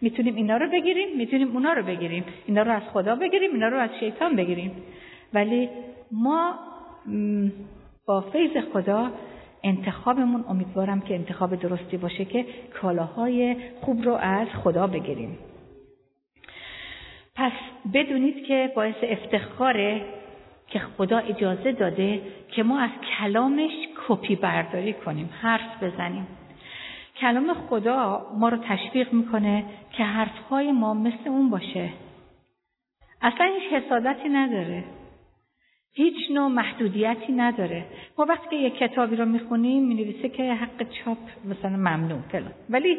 [0.00, 2.24] می‌تونیم اینا رو بگیریم می‌تونیم اونا رو بگیریم.
[2.46, 4.82] اینا رو از خدا بگیریم اینا رو از شیطان بگیریم.
[5.34, 5.68] ولی
[6.12, 6.54] ما
[8.06, 9.10] با فیض خدا
[9.64, 12.44] انتخابمون امیدوارم که انتخاب درستی باشه که
[12.80, 15.38] کالاهای خوب رو از خدا بگیریم.
[17.36, 17.52] پس
[17.94, 20.02] بدونید که باعث افتخاره
[20.68, 23.72] که خدا اجازه داده که ما از کلامش
[24.08, 26.26] کپی برداری کنیم حرف بزنیم.
[27.16, 31.90] کلام خدا ما رو تشویق می‌کنه که حرفهای ما مثل اون باشه.
[33.22, 34.84] اصلا هیچ حسادتی نداره.
[35.92, 37.84] هیچ نوع محدودیتی نداره.
[38.18, 42.52] ما وقتی که یک کتابی رو می‌خونیم می‌نویسه که حق چاپ مثلا ممنوع فلان.
[42.70, 42.98] ولی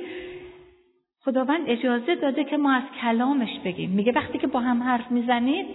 [1.19, 3.89] خداوند اجازه داده که ما از کلامش بگیم.
[3.89, 5.65] میگه وقتی که با هم حرف می‌زنید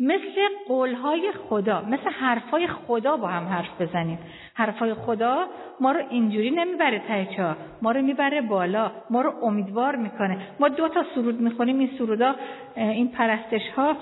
[0.00, 4.18] مثل قولهای خدا مثل حرفهای خدا با هم حرف بزنیم.
[4.54, 5.46] حرفهای خدا
[5.80, 8.90] ما رو اینجوری نمی‌بره ته ما رو می‌بره بالا.
[9.10, 10.38] ما رو امیدوار می‌کنه.
[10.60, 12.34] ما دو تا سرود می‌خونیم این سرودا
[12.76, 13.96] این پرستش ها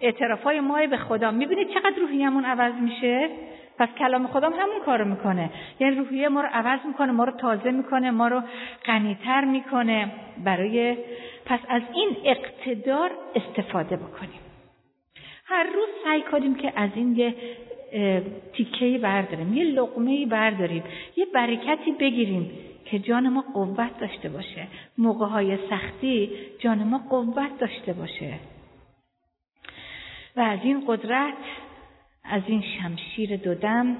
[0.00, 1.30] اعتراف های ما به خدا.
[1.30, 3.28] می‌بینید چقدر روحیمون عوض میشه؟
[3.78, 5.50] پس کلام خدا همون کارو می‌کنه.
[5.80, 8.42] یعنی روحیه ما رو عوض می‌کنه ما رو تازه می‌کنه ما رو
[8.86, 10.12] غنیتر می‌کنه.
[10.44, 10.96] برای
[11.46, 14.45] پس از این اقتدار استفاده بکنیم.
[15.48, 17.34] هر روز سعی کنیم که از این یه
[18.52, 20.82] تیکه برداریم یه لقمه برداریم
[21.16, 22.50] یه برکتی بگیریم
[22.84, 24.66] که جان ما قوت داشته باشه.
[24.98, 28.34] موقع های سختی جان ما قوت داشته باشه.
[30.36, 31.34] و از این قدرت
[32.24, 33.96] از این شمشیر دودم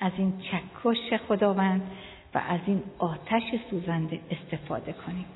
[0.00, 1.82] از این چکش خداوند
[2.34, 5.26] و از این آتش سوزنده استفاده کنیم.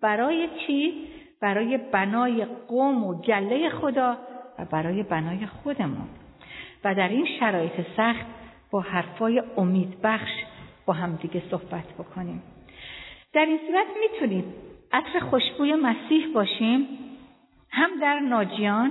[0.00, 0.94] برای چی؟
[1.40, 4.18] برای بنای قوم و گله خدا
[4.64, 6.08] برای بنای خودمون.
[6.84, 8.26] و در این شرایط سخت
[8.70, 10.30] با حرفای امیدبخش
[10.86, 12.42] با همدیگه صحبت بکنیم.
[13.32, 14.44] در این صورت می‌تونیم
[14.92, 16.86] عطر خوشبوی مسیح باشیم.
[17.70, 18.90] هم در ناجیان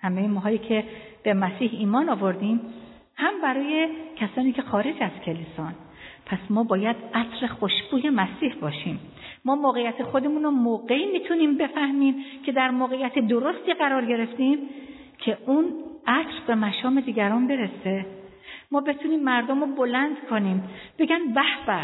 [0.00, 0.84] همه ماهایی که
[1.22, 2.60] به مسیح ایمان آوردیم
[3.16, 5.74] هم برای کسانی که خارج از کلیسان.
[6.26, 9.00] پس ما باید عطر خوشبوی مسیح باشیم.
[9.44, 12.14] ما موقعیت خودمون رو موقعی می‌تونیم بفهمیم
[12.46, 14.58] که در موقعیت درستی قرار گرفتیم.
[15.24, 15.74] که اون
[16.06, 18.06] عطر به مشام دیگران برسه.
[18.70, 20.64] ما بتونیم مردم رو بلند کنیم.
[20.98, 21.80] بگن به به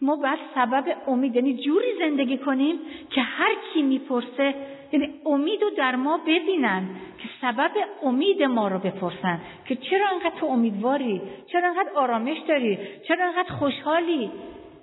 [0.00, 2.76] ما باید سبب امید یعنی جوری زندگی کنیم
[3.10, 4.54] که هر کی می‌پرسه
[4.92, 7.70] یعنی امید رو در ما ببینن که سبب
[8.02, 9.40] امید ما رو بپرسن.
[9.64, 14.30] که چرا انقدر تو امیدواری؟ چرا انقدر آرامش داری؟ چرا انقدر خوشحالی؟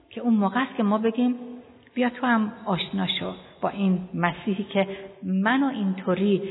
[0.09, 1.35] که اون موقع است که ما بگیم
[1.93, 4.87] بیا تو هم آشنا شو با این مسیحی که
[5.23, 6.41] منو اینطوری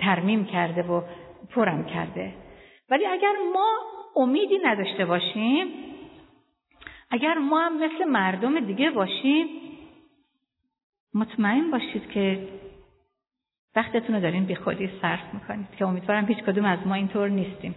[0.00, 1.02] ترمیم کرده و
[1.50, 2.32] پرم کرده.
[2.90, 3.68] ولی اگر ما
[4.16, 5.66] امیدی نداشته باشیم
[7.10, 9.46] اگر ما هم مثل مردم دیگه باشیم
[11.14, 12.48] مطمئن باشید که
[13.76, 17.74] وقتتون رو دارین بی خودی صرف می‌کنید که امیدوارم هیچ کدوم از ما اینطور نیستیم.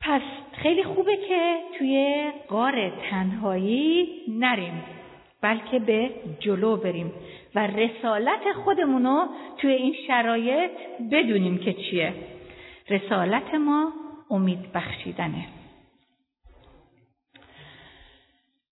[0.00, 4.82] پس خیلی خوبه که توی قار تنهایی نریم
[5.40, 7.12] بلکه به جلو بریم.
[7.56, 9.26] و رسالت خودمون رو
[9.58, 10.70] توی این شرایط
[11.12, 12.14] بدونیم که چیه.
[12.90, 13.92] رسالت ما
[14.30, 15.46] امید بخشیدنه.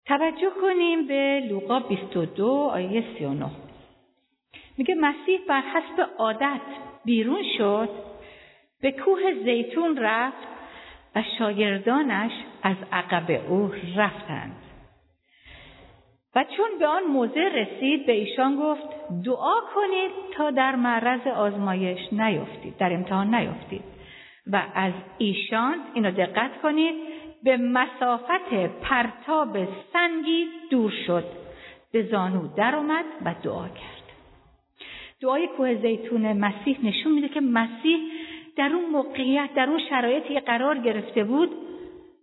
[0.06, 3.50] توجه کنیم به لوقا 22 آیه 39
[4.78, 6.62] میگه مسیح بر حسب عادت
[7.06, 7.90] بیرون شد
[8.82, 10.48] به کوه زیتون رفت
[11.16, 12.32] و شاگردانش
[12.64, 14.63] از عقب او رفتند.
[16.36, 18.88] و چون به آن موضع رسید به ایشان گفت
[19.26, 23.84] دعا کنید تا در معرض آزمایش نیفتید در امتحان نیفتید.
[24.48, 26.96] و از ایشان اینو دقت کنید
[27.44, 29.58] به مسافت پرتاب
[29.94, 31.26] سنگی دور شد
[31.92, 34.04] به زانو در اومد و دعا کرد.
[35.22, 38.00] دعای کوه زیتون مسیح نشون میده که مسیح
[38.56, 41.50] در اون موقعیت در اون شرایطی قرار گرفته بود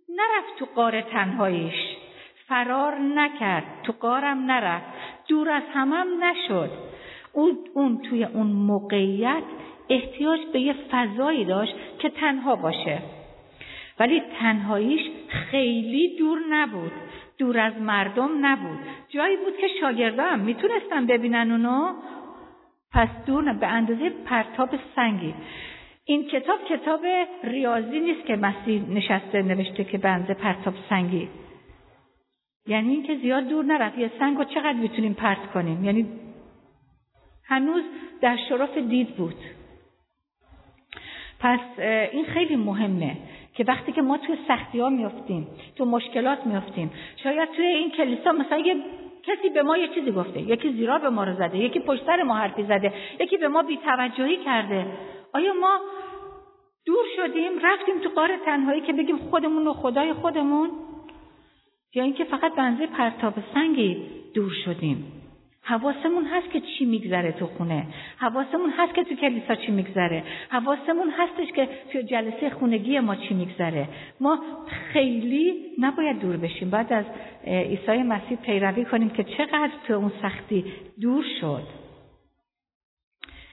[0.09, 2.00] نرفت تو قار تنهاییش.
[2.51, 3.63] فرار نکرد.
[3.83, 4.85] تو قارم نرفت.
[5.27, 6.69] دور از همم نشد.
[7.33, 9.43] اون, اون توی اون موقعیت
[9.89, 12.99] احتیاج به یه فضایی داشت که تنها باشه.
[13.99, 16.91] ولی تنهاییش خیلی دور نبود.
[17.37, 18.79] دور از مردم نبود.
[19.09, 21.93] جایی بود که شاگردان می‌تونستن ببینن اونو.
[22.93, 25.33] پس دور به اندازه پرتاب سنگی.
[26.05, 27.01] این کتاب کتاب
[27.43, 31.29] ریاضی نیست که مسیح نشسته نوشته که بنده پرتاب سنگی.
[32.67, 33.97] یعنی اینکه زیاد دور نرفت.
[33.97, 36.05] یه سنگ رو چقدر می‌تونیم پرت کنیم؟ یعنی
[37.45, 37.83] هنوز
[38.21, 39.35] در شرف دید بود.
[41.39, 41.59] پس
[42.11, 43.17] این خیلی مهمه
[43.53, 46.91] که وقتی که ما توی سختی ها میفتیم تو مشکلات میفتیم
[47.23, 48.75] شاید توی این کلیسا مثلا یه
[49.23, 50.41] کسی به ما یه چیزی گفته.
[50.41, 53.63] یکی زیرا به ما رو زده یکی پشت سر ما حرفی زده یکی به ما
[53.63, 54.85] بیتوجهی کرده.
[55.33, 55.79] آیا ما
[56.85, 60.69] دور شدیم رفتیم تو قار تنهایی که بگیم خودمون و خدای خودمون؟
[61.93, 63.97] یا اینکه فقط بنزه پرتاب سنگی
[64.33, 65.21] دور شدیم.
[65.63, 67.87] حواسمون هست که چی میگذره تو خونه.
[68.17, 70.23] حواسمون هست که تو کلیسا چی میگذره.
[70.49, 73.87] حواسمون هستش که تو جلسه خونگی ما چی میگذره.
[74.19, 74.39] ما
[74.93, 76.69] خیلی نباید دور بشیم.
[76.69, 77.05] بعد از
[77.45, 80.65] عیسی مسیح پیروی کنیم که چقدر تو اون سختی
[81.01, 81.67] دور شد.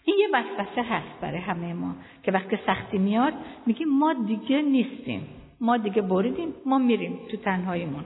[0.05, 3.33] این یه وسوسه هست برای همه ما که وقتی سختی میاد
[3.67, 5.29] میگیم ما دیگه نیستیم.
[5.61, 8.05] ما دیگه بریدیم ما میریم تو تنهاییمون.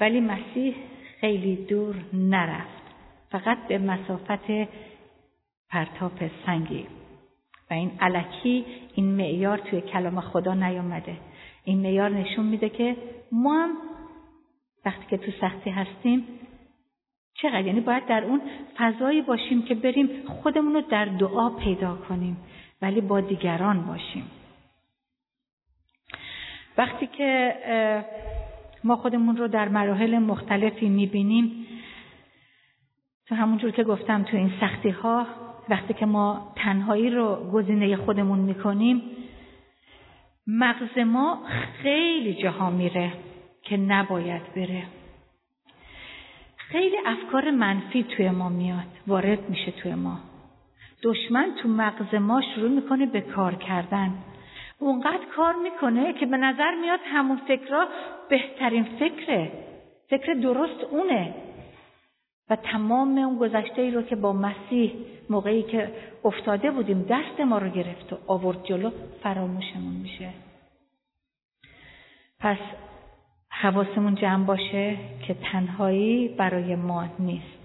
[0.00, 0.74] ولی مسیح
[1.20, 2.84] خیلی دور نرفت.
[3.30, 4.68] فقط به مسافت
[5.70, 6.86] پرتاپ سنگی.
[7.70, 11.16] و این علکی این معیار توی کلام خدا نیامده.
[11.64, 12.96] این معیار نشون میده که
[13.32, 13.70] ما هم
[14.84, 16.24] وقتی که تو سختی هستیم
[17.34, 18.40] چقدر؟ یعنی باید در اون
[18.78, 22.36] فضایی باشیم که بریم خودمون رو در دعا پیدا کنیم
[22.82, 24.30] ولی با دیگران باشیم.
[26.78, 27.54] وقتی که
[28.84, 31.66] ما خودمون رو در مراحل مختلفی می‌بینیم.
[33.26, 35.26] تو همونجور که گفتم تو این سختی ها
[35.68, 39.02] وقتی که ما تنهایی رو گزینه خودمون می‌کنیم
[40.46, 41.42] مغز ما
[41.82, 43.12] خیلی جاها میره
[43.62, 44.82] که نباید بره.
[46.56, 50.18] خیلی افکار منفی توی ما میاد وارد میشه توی ما.
[51.02, 54.12] دشمن تو مغز ما شروع می‌کنه به کار کردن.
[54.84, 57.88] اونقدر کار می‌کنه که به نظر میاد همون فکرها
[58.28, 59.52] بهترین فکره.
[60.10, 61.34] فکر درست اونه.
[62.50, 64.92] و تمام اون گذشته ای رو که با مسیح
[65.30, 65.92] موقعی که
[66.24, 68.90] افتاده بودیم دست ما رو گرفت و آورد جلو
[69.22, 70.30] فراموشمون میشه.
[72.40, 72.58] پس
[73.50, 77.64] حواسمون جمع باشه که تنهایی برای ما نیست.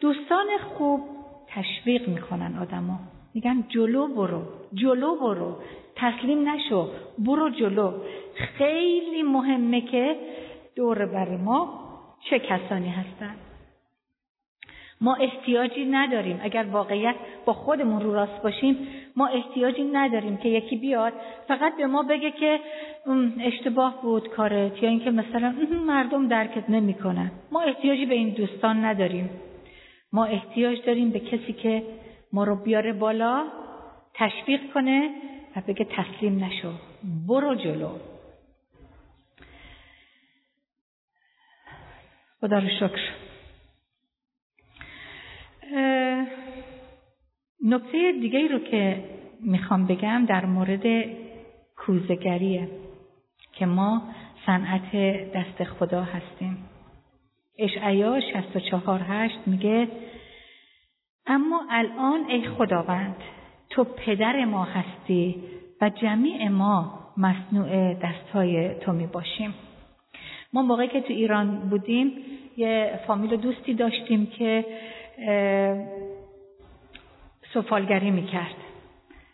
[0.00, 1.00] دوستان خوب
[1.48, 4.42] تشویق می‌کنن آدما میگن جلو برو
[4.74, 5.56] جلو برو.
[5.96, 6.88] تسلیم نشو
[7.18, 7.92] برو جلو.
[8.34, 10.16] خیلی مهمه که
[10.76, 11.88] دور بر ما
[12.30, 13.34] چه کسانی هستن.
[15.00, 16.40] ما احتیاجی نداریم.
[16.42, 17.14] اگر واقعیت
[17.44, 18.76] با خودمون رو راست باشیم
[19.16, 21.12] ما احتیاجی نداریم که یکی بیاد
[21.48, 22.60] فقط به ما بگه که
[23.40, 25.54] اشتباه بود کارت یا اینکه مثلا
[25.86, 27.30] مردم درکت نمی‌کنن.
[27.52, 29.30] ما احتیاجی به این دوستان نداریم.
[30.12, 31.82] ما احتیاج داریم به کسی که
[32.32, 33.46] ما رو بیاره بالا
[34.14, 35.10] تشویق کنه
[35.56, 36.72] و بگه تسلیم نشو.
[37.28, 37.90] برو جلو.
[42.40, 43.00] خدا رو شکر.
[47.64, 49.04] نکته دیگه رو که
[49.40, 51.06] می‌خوام بگم در مورد
[51.76, 52.68] کوزگریه
[53.52, 54.02] که ما
[54.46, 54.92] صنعت
[55.32, 56.68] دست خدا هستیم.
[57.58, 59.88] اشعیا 64 8 میگه
[61.28, 63.16] اما الان ای خداوند
[63.70, 65.42] تو پدر ما هستی
[65.80, 69.54] و جمیع ما مصنوع دستهای تو می باشیم.
[70.52, 72.12] ما موقعی که تو ایران بودیم
[72.56, 74.64] یه فامیل دوستی داشتیم که
[77.54, 78.54] سفالگری می‌کرد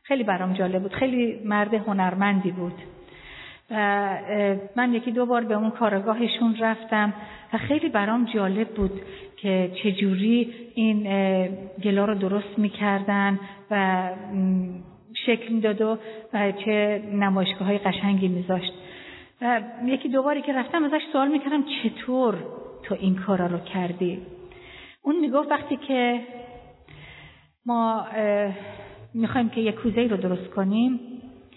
[0.02, 0.92] خیلی برام جالب بود.
[0.92, 2.74] خیلی مرد هنرمندی بود.
[3.70, 4.18] و
[4.76, 7.14] من یکی دو بار به اون کارگاهشون رفتم
[7.52, 9.00] و خیلی برام جالب بود
[9.36, 11.02] که چجوری این
[11.82, 14.10] گلا رو درست می‌کردن و
[15.26, 15.96] شکل می‌داد و
[16.64, 18.72] چه نمایشگاه های قشنگی میذاشت.
[19.42, 22.34] و یکی دوباری که رفتم ازش سوال می‌کردم چطور
[22.82, 24.18] تو این کارا رو کردی؟
[25.02, 26.20] اون می‌گفت وقتی که
[27.66, 28.06] ما
[29.14, 31.00] می‌خوایم که یک کوزه رو درست کنیم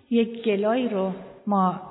[0.10, 1.12] یک گلایی رو
[1.48, 1.82] ما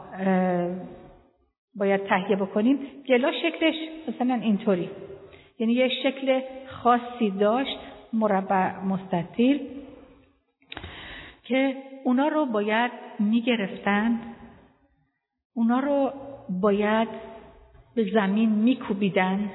[1.74, 2.78] باید تهیه بکنیم.
[3.08, 3.74] گلا شکلش
[4.08, 4.90] مثلا اینطوری.
[5.58, 7.78] یعنی یه شکل خاصی داشت
[8.12, 9.60] مربع مستطیل
[11.44, 14.20] که اونا رو باید می‌گرفتن
[15.54, 16.12] اونا رو
[16.60, 17.08] باید
[17.94, 19.50] به زمین میکوبیدن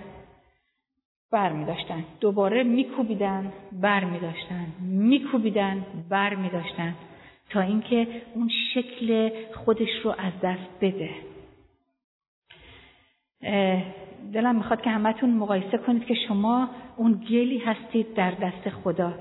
[1.32, 2.04] بر می داشتن.
[2.20, 4.68] دوباره میکوبیدن بر می داشتن.
[4.82, 6.96] میکوبیدن بر می داشتن.
[7.50, 11.10] تا اینکه اون شکل خودش رو از دست بده
[14.34, 19.14] دلم می‌خواد که همتون مقایسه کنید که شما اون گلی هستید در دست خدا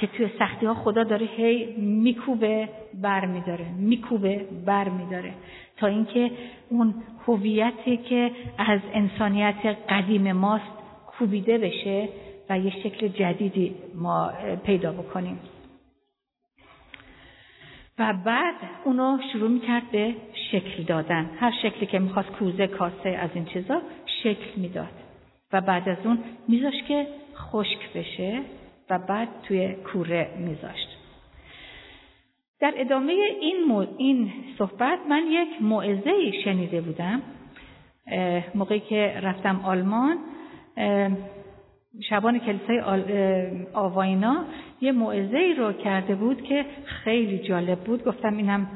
[0.00, 5.34] که توی سختی ها خدا داره هی میکوبه بر میداره میکوبه بر میداره
[5.76, 6.30] تا اینکه
[6.68, 6.94] اون
[7.26, 12.08] هویتی که از انسانیت قدیم ماست کوبیده بشه
[12.50, 14.32] و یه شکل جدیدی ما
[14.64, 15.38] پیدا بکنیم.
[17.98, 18.54] و بعد
[18.84, 20.14] اونو شروع می‌کرد به
[20.50, 21.30] شکل دادن.
[21.40, 23.82] هر شکلی که می‌خواست کوزه کاسه از این چیزا
[24.22, 24.92] شکل می‌داد
[25.52, 27.06] و بعد از اون میذاشت که
[27.36, 28.40] خشک بشه
[28.90, 30.88] و بعد توی کوره میذاشت.
[32.60, 37.22] در ادامه این, این صحبت من یک موعظه شنیده بودم
[38.54, 40.18] موقعی که رفتم آلمان
[42.08, 42.80] شبان کلیسای
[43.74, 44.44] آواینا
[44.80, 45.02] یه
[45.34, 48.04] ای رو کرده بود که خیلی جالب بود.
[48.04, 48.68] گفتم اینم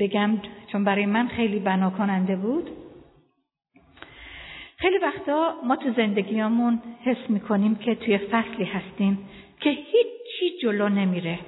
[0.00, 0.30] بگم
[0.72, 2.70] چون برای من خیلی بنا کننده بود.
[4.80, 9.28] خیلی وقتا ما تو زندگیامون حس می‌کنیم که توی فصلی هستیم
[9.60, 11.38] که هیچی جلو نمیره.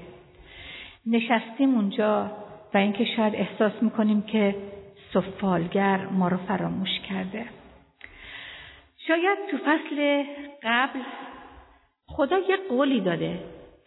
[1.06, 2.30] نشستیم اونجا
[2.74, 4.54] و اینکه شاید احساس می‌کنیم که
[5.14, 7.44] سفالگر ما رو فراموش کرده.
[9.06, 10.24] شاید تو فصل
[10.62, 11.00] قبل
[12.06, 13.38] خدا یه قولی داده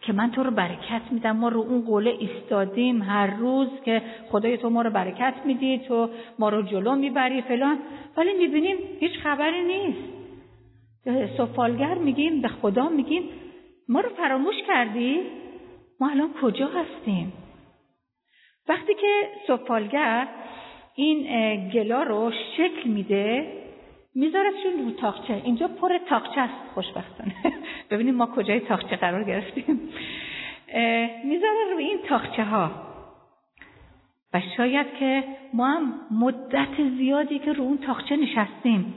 [0.06, 1.36] که من تو رو برکت میدم.
[1.36, 6.10] ما رو اون قوله ایستادیم هر روز که خدای تو ما رو برکت میدی تو
[6.38, 7.78] ما رو جلو می‌بری فلان.
[8.16, 9.98] ولی می‌بینیم هیچ خبری نیست.
[11.36, 13.22] سفالگر میگیم به خدا میگیم
[13.88, 15.20] ما رو فراموش کردی؟
[16.00, 17.32] ما الان کجا هستیم؟
[18.68, 20.28] وقتی که سفالگر
[20.94, 21.18] این
[21.68, 23.52] گلا رو شکل میده
[24.16, 26.72] میذارتشون رو تاخچه اینجا پر تاخچه است.
[26.74, 27.34] خوشبختانه.
[27.90, 29.80] ببینیم ما کجای تاخچه قرار گرفتیم.
[31.24, 32.70] می‌ذاره روی این تاخچه ها
[34.34, 38.94] و شاید که ما هم مدت زیادی که رو اون تاخچه نشستیم.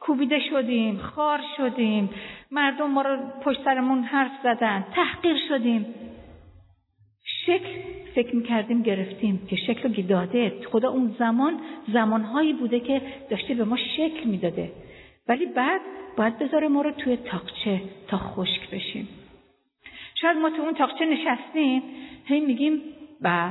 [0.00, 2.10] کوبیده شدیم خار شدیم.
[2.50, 4.84] مردم ما رو پشت سرمون حرف زدن.
[4.94, 5.94] تحقیر شدیم.
[7.46, 7.68] شکل
[8.14, 11.60] فکر می‌کردیم گرفتیم که شکل رو داده خدا اون زمان
[11.92, 14.72] زمانهایی بوده که داشته به ما شکل می‌داده.
[15.28, 15.80] ولی بعد
[16.16, 19.08] باید بذاره ما رو توی تاقچه تا خشک بشیم.
[20.20, 21.82] شاید ما تو اون تاقچه نشستیم
[22.24, 22.82] هی میگیم
[23.20, 23.50] به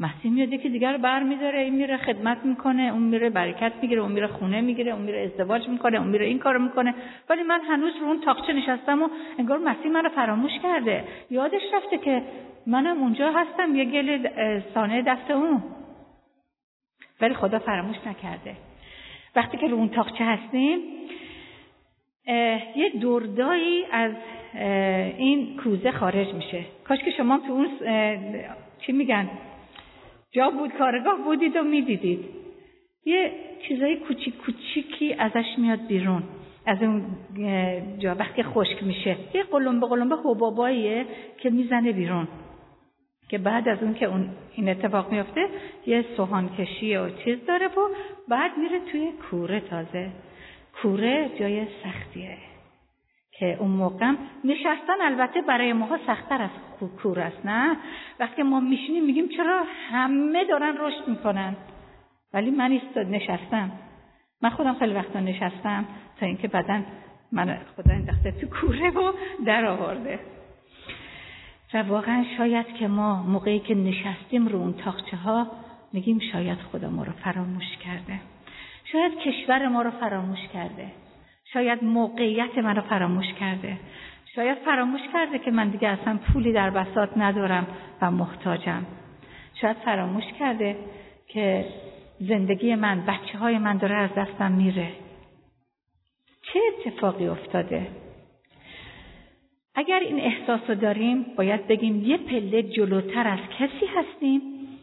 [0.00, 4.00] مسیح میاده که دیگر رو بر میداره این میره خدمت می‌کنه اون میره برکت می‌گیره
[4.00, 6.94] اون میره خونه می‌گیره اون میره ازدواج می‌کنه اون میره این کارو می‌کنه.
[7.30, 11.04] ولی من هنوز رو اون تاقچه نشستم و انگار مسیح من رو فراموش کرده.
[11.30, 12.22] یادش رفته که
[12.66, 14.28] منم اونجا هستم یه گل
[14.74, 15.62] سانه دست اون.
[17.20, 18.56] ولی خدا فراموش نکرده.
[19.36, 20.78] وقتی که رو اون تاقچه هستیم
[22.76, 24.12] یه دردایی از
[25.18, 26.64] این کوزه خارج میشه.
[26.84, 27.68] کاش که شما تو اون
[28.86, 29.28] چی میگن؟
[30.32, 32.24] جا بود کارگاه بودید و می‌دیدید.
[33.04, 33.32] یه
[33.68, 36.22] چیزای کوچیک کوچیکی ازش میاد بیرون.
[36.66, 37.04] از اون
[37.98, 39.16] جا وقتی خشک میشه.
[39.34, 41.06] یه قلمبه قلمبه حباباییه
[41.38, 42.28] که می‌زنه بیرون.
[43.28, 45.48] که بعد از اون که اون این اتفاق میفته
[45.86, 47.88] یه سوهان کشی و چیز داره و
[48.28, 50.10] بعد میره توی کوره تازه.
[50.82, 52.47] کوره جای سختیه.
[53.38, 54.12] که اون موقع.
[54.44, 56.50] نشستن البته برای ماها سختتر از
[57.02, 57.76] کور است نه؟
[58.20, 61.56] وقتی ما میشینیم میگیم چرا همه دارن رشد می‌کنن؟
[62.34, 63.72] ولی من ایستاد نشستم.
[64.42, 65.84] من خودم خیلی وقتا نشستم
[66.20, 66.86] تا اینکه بدن
[67.32, 69.12] من خدا انداخته تو کوره و
[69.46, 70.20] در آورده.
[71.74, 75.46] و واقعا شاید که ما موقعی که نشستیم رو اون تاخچه ها
[75.92, 78.20] میگیم شاید خدا ما رو فراموش کرده.
[78.92, 80.86] شاید کشور ما رو فراموش کرده.
[81.52, 83.76] شاید موقعیت من رو فراموش کرده.
[84.34, 87.66] شاید فراموش کرده که من دیگه اصلا پولی در بساط ندارم
[88.02, 88.86] و محتاجم.
[89.60, 90.76] شاید فراموش کرده
[91.28, 91.64] که
[92.20, 94.88] زندگی من بچه های من داره از دستم میره.
[96.42, 97.86] چه اتفاقی افتاده؟
[99.74, 104.40] اگر این احساس رو داریم باید بگیم یه پله جلوتر از کسی هستیم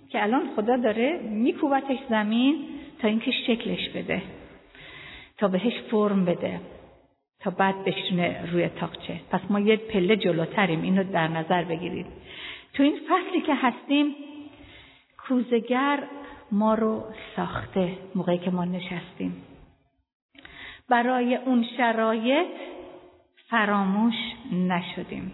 [0.09, 2.55] که الان خدا داره میکوبتش زمین
[3.01, 4.21] تا اینکه شکلش بده.
[5.37, 6.61] تا بهش فرم بده
[7.39, 10.81] تا بعد بشونه روی تاقچه پس ما یه پله جلوتریم.
[10.81, 12.05] اینو در نظر بگیرید.
[12.73, 14.15] تو این فصلی که هستیم
[15.27, 16.03] کوزگر
[16.51, 17.03] ما رو
[17.35, 19.43] ساخته موقعی که ما نشستیم.
[20.89, 22.47] برای اون شرایط
[23.49, 24.15] فراموش
[24.51, 25.31] نشدیم.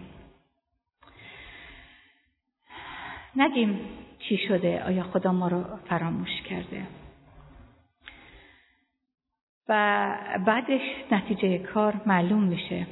[3.36, 3.80] نگیم
[4.18, 6.86] چی شده آیا خدا ما رو فراموش کرده؟
[9.68, 10.14] و
[10.46, 12.86] بعدش نتیجه کار معلوم میشه.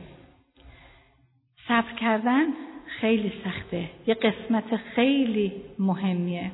[1.69, 2.47] صبر کردن
[3.01, 3.91] خیلی سخته.
[4.07, 6.51] یه قسمت خیلی مهمیه.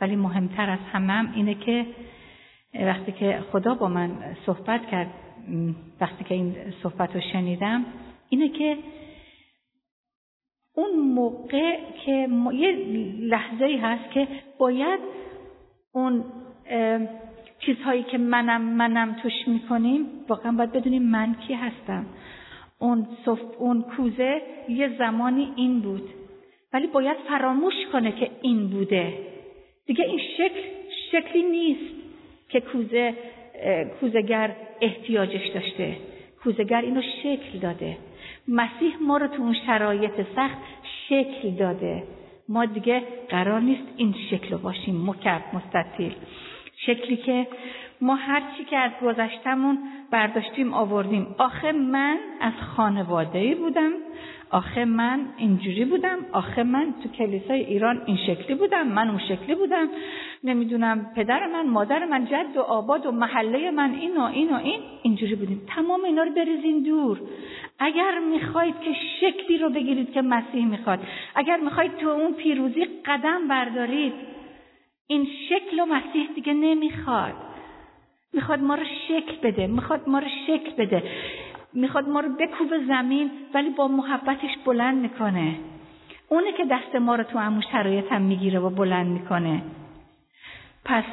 [0.00, 1.86] ولی مهمتر از همم اینه که
[2.74, 5.10] وقتی که خدا با من صحبت کرد
[6.00, 7.84] وقتی که این صحبت رو شنیدم
[8.28, 8.78] اینه که
[10.74, 12.72] اون موقع که یه
[13.18, 15.00] لحظه ای هست که باید
[15.92, 16.24] اون
[17.58, 22.06] چیزهایی که منم منم توش می‌کنیم واقعا باید بدونیم من کی هستم.
[22.78, 26.08] اون صف، اون کوزه یه زمانی این بود.
[26.72, 29.18] ولی باید فراموش کنه که این بوده.
[29.86, 30.60] دیگه این شکل
[31.12, 31.94] شکلی نیست
[32.48, 33.14] که کوزه
[34.00, 35.96] کوزگر احتیاجش داشته.
[36.42, 37.96] کوزگر اینو شکل داده.
[38.48, 40.58] مسیح ما رو تو اون شرایط سخت
[41.08, 42.02] شکل داده.
[42.48, 45.10] ما دیگه قرار نیست این شکل رو باشیم.
[45.10, 46.12] مکب مستطیل.
[46.86, 47.46] شکلی که
[48.00, 49.78] ما هرچی که از گذشتمون
[50.10, 51.34] برداشتیم آوردیم.
[51.38, 53.92] آخه من از خانواده بودم.
[54.50, 56.18] آخه من اینجوری بودم.
[56.32, 58.88] آخه من تو کلیسای ایران این شکلی بودم.
[58.88, 59.88] من اون شکلی بودم.
[60.44, 64.54] نمی‌دونم پدر من مادر من جد و آباد و محله من این و این و
[64.54, 64.80] این.
[65.02, 65.62] اینجوری بودیم.
[65.76, 67.20] تمام اینا رو بریزین دور.
[67.78, 70.98] اگر می‌خواید که شکلی رو بگیرید که مسیح می‌خواد.
[71.34, 74.33] اگر می‌خواید تو اون پیروزی قدم بردارید.
[75.06, 77.34] این شکل و مسیح دیگه نمی‌خواد.
[78.32, 81.02] می‌خواد ما رو شکل بده می‌خواد ما رو شکل بده.
[81.72, 85.58] می‌خواد ما رو بکوب زمین ولی با محبتش بلند می‌کنه.
[86.28, 89.62] اونه که دست ما رو تو همون شرایط هم می‌گیره و بلند می‌کنه.
[90.84, 91.04] پس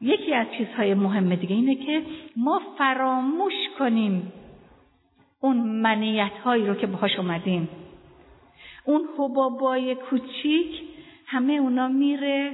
[0.00, 2.02] یکی از چیزهای مهم دیگه اینه که
[2.36, 4.32] ما فراموش کنیم
[5.40, 7.68] اون منیت هایی رو که باهاش اومدیم.
[8.84, 10.82] اون حبابای کوچیک
[11.26, 12.52] همه اونا میره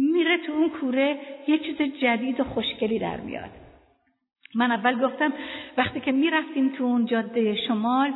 [0.00, 3.50] میره تو اون کوره یه چیز جدید و خوشگلی در میاد.
[4.54, 5.32] من اول گفتم
[5.76, 8.12] وقتی که می‌رفتیم تو اون جاده شمال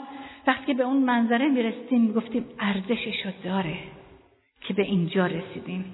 [0.47, 3.77] وقتی که به اون منظره می‌رسیدیم گفتیم ارزشش داره
[4.61, 5.85] که به اینجا رسیدیم.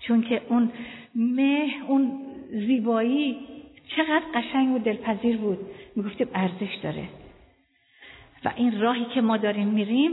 [0.00, 0.72] چون که اون
[1.14, 2.20] مه اون
[2.50, 3.36] زیبایی
[3.96, 5.58] چقدر قشنگ و دلپذیر بود.
[5.96, 7.08] می‌گفتیم ارزش داره.
[8.44, 10.10] و این راهی که ما داریم میریم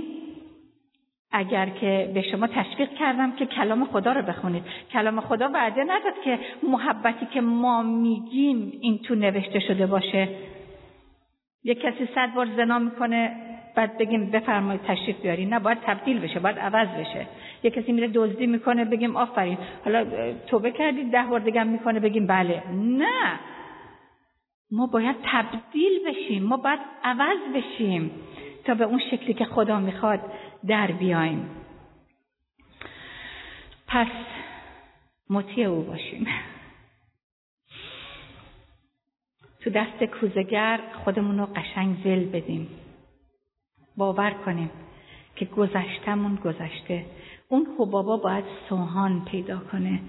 [1.32, 4.63] اگر که به شما تشویق کردم که کلام خدا رو بخونید.
[4.91, 10.27] کلام خدا وعده نداد که محبتی که ما میگیم این تو نوشته شده باشه.
[11.63, 13.36] یک کسی صد بار زنا می‌کنه
[13.75, 17.27] بعد بگیم بفرمایید تشریف بیاری نه باید تبدیل بشه باید عوض بشه.
[17.63, 19.57] یک کسی میره دزدی می‌کنه بگیم آفرین.
[19.86, 20.05] حالا
[20.47, 22.63] توبه کردید ده بار دیگه می‌کنه بگیم بله.
[22.73, 23.39] نه.
[24.71, 28.11] ما باید تبدیل بشیم ما باید عوض بشیم
[28.65, 30.19] تا به اون شکلی که خدا می‌خواد.
[30.68, 31.49] در بیایم.
[33.88, 34.07] پس
[35.30, 36.28] مطیع او باشیم.
[39.59, 42.68] تو دست کوزگر خودمون رو قشنگ ول بدیم.
[43.97, 44.70] باور کنیم
[45.36, 47.05] که گذشتمون گذشته.
[47.49, 49.99] اون حبابا باید سوهان پیدا کنه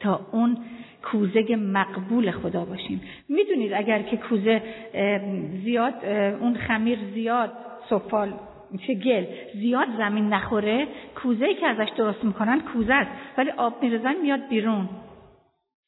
[0.00, 0.58] تا اون
[1.02, 3.00] کوزه مقبول خدا باشیم.
[3.28, 4.62] می‌دونید اگر که کوزه
[5.64, 6.04] زیاد
[6.40, 7.52] اون خمیر زیاد
[7.90, 8.34] سفال
[8.72, 9.24] میشه گل.
[9.54, 13.10] زیاد زمین نخوره کوزه ای که ازش درست می‌کنن کوزه است.
[13.38, 14.88] ولی آب میرزن میاد بیرون.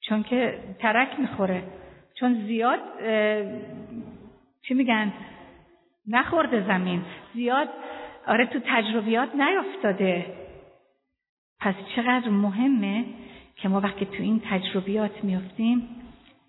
[0.00, 1.62] چون که ترک می‌خوره.
[2.14, 2.80] چون زیاد
[4.62, 5.12] چی میگن؟
[6.08, 7.02] نخورده زمین.
[7.34, 7.68] زیاد
[8.26, 10.26] آره تو تجربیات نیافتاده.
[11.60, 13.04] پس چقدر مهمه
[13.56, 15.88] که ما وقتی تو این تجربیات میافتیم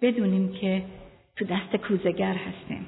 [0.02, 0.84] بدونیم که
[1.36, 2.88] تو دست کوزگر هستیم.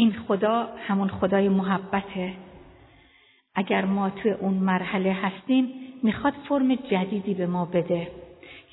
[0.00, 2.32] این خدا همون خدای محبته.
[3.54, 5.72] اگر ما توی اون مرحله هستیم
[6.02, 8.08] می‌خواد فرم جدیدی به ما بده.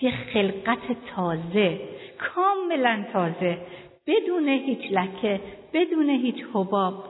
[0.01, 0.79] یه خلقت
[1.15, 1.79] تازه
[2.19, 3.57] کاملا تازه.
[4.07, 5.41] بدون هیچ لکه
[5.73, 7.03] بدون هیچ حباب.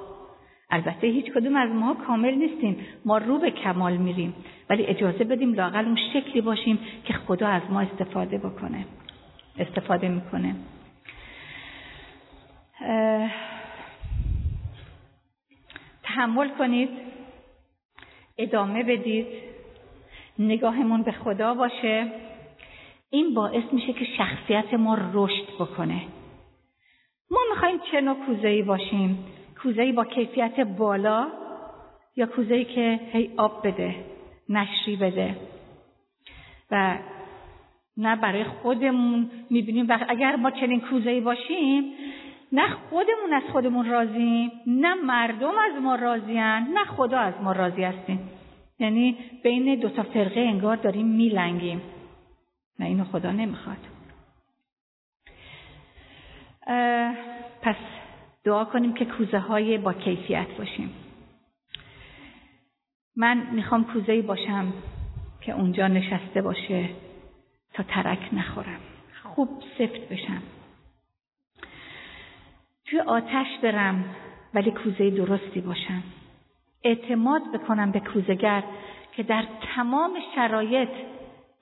[0.70, 2.78] البته هیچ کدوم از ما کامل نیستیم.
[3.06, 4.34] ما رو به کمال میریم.
[4.70, 8.86] ولی اجازه بدیم لاقل اون شکلی باشیم که خدا از ما استفاده بکنه.
[9.60, 10.56] استفاده می‌کنه.
[16.08, 16.90] تحمل کنید.
[18.38, 19.28] ادامه بدید.
[20.40, 22.12] نگاهمون به خدا باشه.
[23.10, 26.02] این باعث میشه که شخصیت ما رشد بکنه.
[27.32, 29.26] ما می‌خوایم چه نوع کوزه‌ای باشیم؟
[29.64, 31.28] کوزه‌ای با کیفیت بالا
[32.16, 33.96] یا کوزه‌ای که هی آب بده
[34.50, 35.36] نشری بده؟
[36.72, 36.98] و
[37.98, 39.86] نه برای خودمون می‌بینیم.
[39.90, 41.94] و اگر ما چنین کوزه‌ای باشیم
[42.52, 47.84] نه خودمون از خودمون راضیم نه مردم از ما راضین نه خدا از ما راضی
[47.84, 48.30] هستیم.
[48.80, 51.82] یعنی بین دو تا فرقه انگار داریم میلنگیم.
[52.80, 53.78] نه اینو خدا نمی‌خواد.
[57.62, 57.76] پس
[58.44, 60.94] دعا کنیم که کوزه های با کیفیت باشیم.
[63.16, 64.74] من می‌خوام کوزه باشم
[65.42, 66.90] که اونجا نشسته باشه
[67.74, 68.80] تا ترک نخورم.
[69.24, 70.42] خوب سفت بشم.
[72.90, 74.06] توی آتش برم
[74.54, 76.04] ولی کوزه درستی باشم.
[76.84, 78.64] اعتماد بکنم به کوزگر
[79.16, 79.44] که در
[79.76, 80.90] تمام شرایط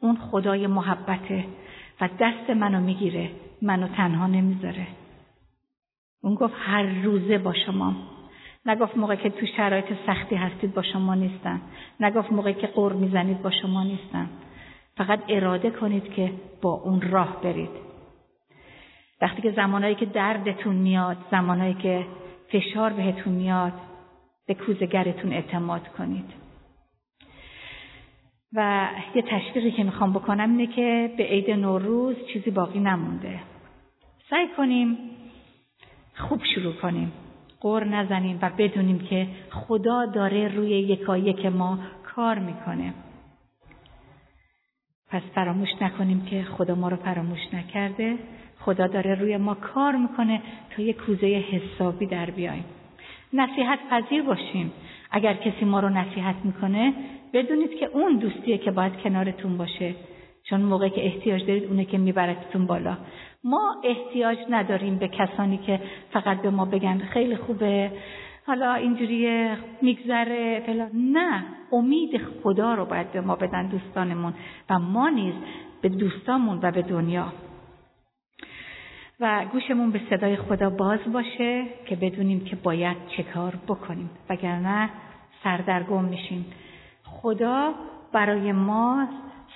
[0.02, 1.46] اون خدای محبته
[2.02, 3.30] و دست منو می‌گیره
[3.62, 4.88] منو تنها نمی‌ذاره.
[6.24, 7.96] اون گفت هر روزه با شما.
[8.66, 11.62] نگفت موقع که تو شرایط سختی هستید با شما نیستن
[12.00, 14.30] نگفت موقعی که قور می‌زنید با شما نیستن
[14.98, 17.85] فقط اراده کنید که با اون راه برید.
[19.26, 22.06] وقتی که زمانهایی که دردتون میاد زمانهایی که
[22.52, 23.74] فشار بهتون میاد
[24.48, 26.26] به کوزگرتون اعتماد کنید.
[28.54, 33.40] و یه تشویقی که می‌خوام بکنم اینه که به عید نوروز چیزی باقی نمونده.
[34.30, 34.98] سعی کنیم
[36.18, 37.12] خوب شروع کنیم.
[37.62, 41.80] قر نزنیم و بدونیم که خدا داره روی یکایک ما
[42.16, 42.94] کار می‌کنه.
[45.10, 48.18] پس فراموش نکنیم که خدا ما رو فراموش نکرده.
[48.66, 50.42] خدا داره روی ما کار می‌کنه
[50.76, 52.66] تا یه کوزه حسابی در بیایم.
[53.34, 54.72] نصیحت پذیر باشیم.
[55.12, 56.94] اگر کسی ما رو نصیحت می‌کنه
[57.34, 59.96] بدونید که اون دوستیه که باید کنارتون باشه.
[60.44, 62.98] چون موقعی که احتیاج دارید اونه که میبرتتون بالا.
[63.44, 65.80] ما احتیاج نداریم به کسانی که
[66.12, 67.92] فقط به ما بگن خیلی خوبه
[68.48, 69.50] حالا اینجوری
[69.82, 70.90] میگذره فلان.
[70.94, 74.34] نه امید خدا رو باید به ما بدن دوستانمون.
[74.70, 75.34] و ما نیز
[75.82, 77.34] به دوستامون و به دنیا.
[79.20, 84.10] و گوشمون به صدای خدا باز باشه که بدونیم که باید چه کار بکنیم.
[84.30, 84.90] وگرنه
[85.44, 86.46] سردرگم میشیم.
[87.04, 87.74] خدا
[88.14, 89.08] برای ما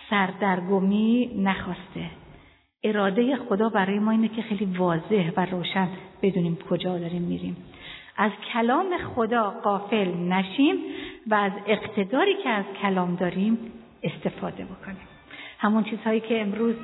[0.09, 2.09] سردرگمی نخواسته.
[2.83, 5.87] اراده خدا برای ما اینه که خیلی واضح و روشن
[6.21, 7.57] بدونیم کجا داریم میریم.
[8.17, 10.75] از کلام خدا قافل نشیم
[11.27, 13.57] و از اقتداری که از کلام داریم
[14.03, 15.07] استفاده بکنیم.
[15.57, 16.75] همون چیزهایی که امروز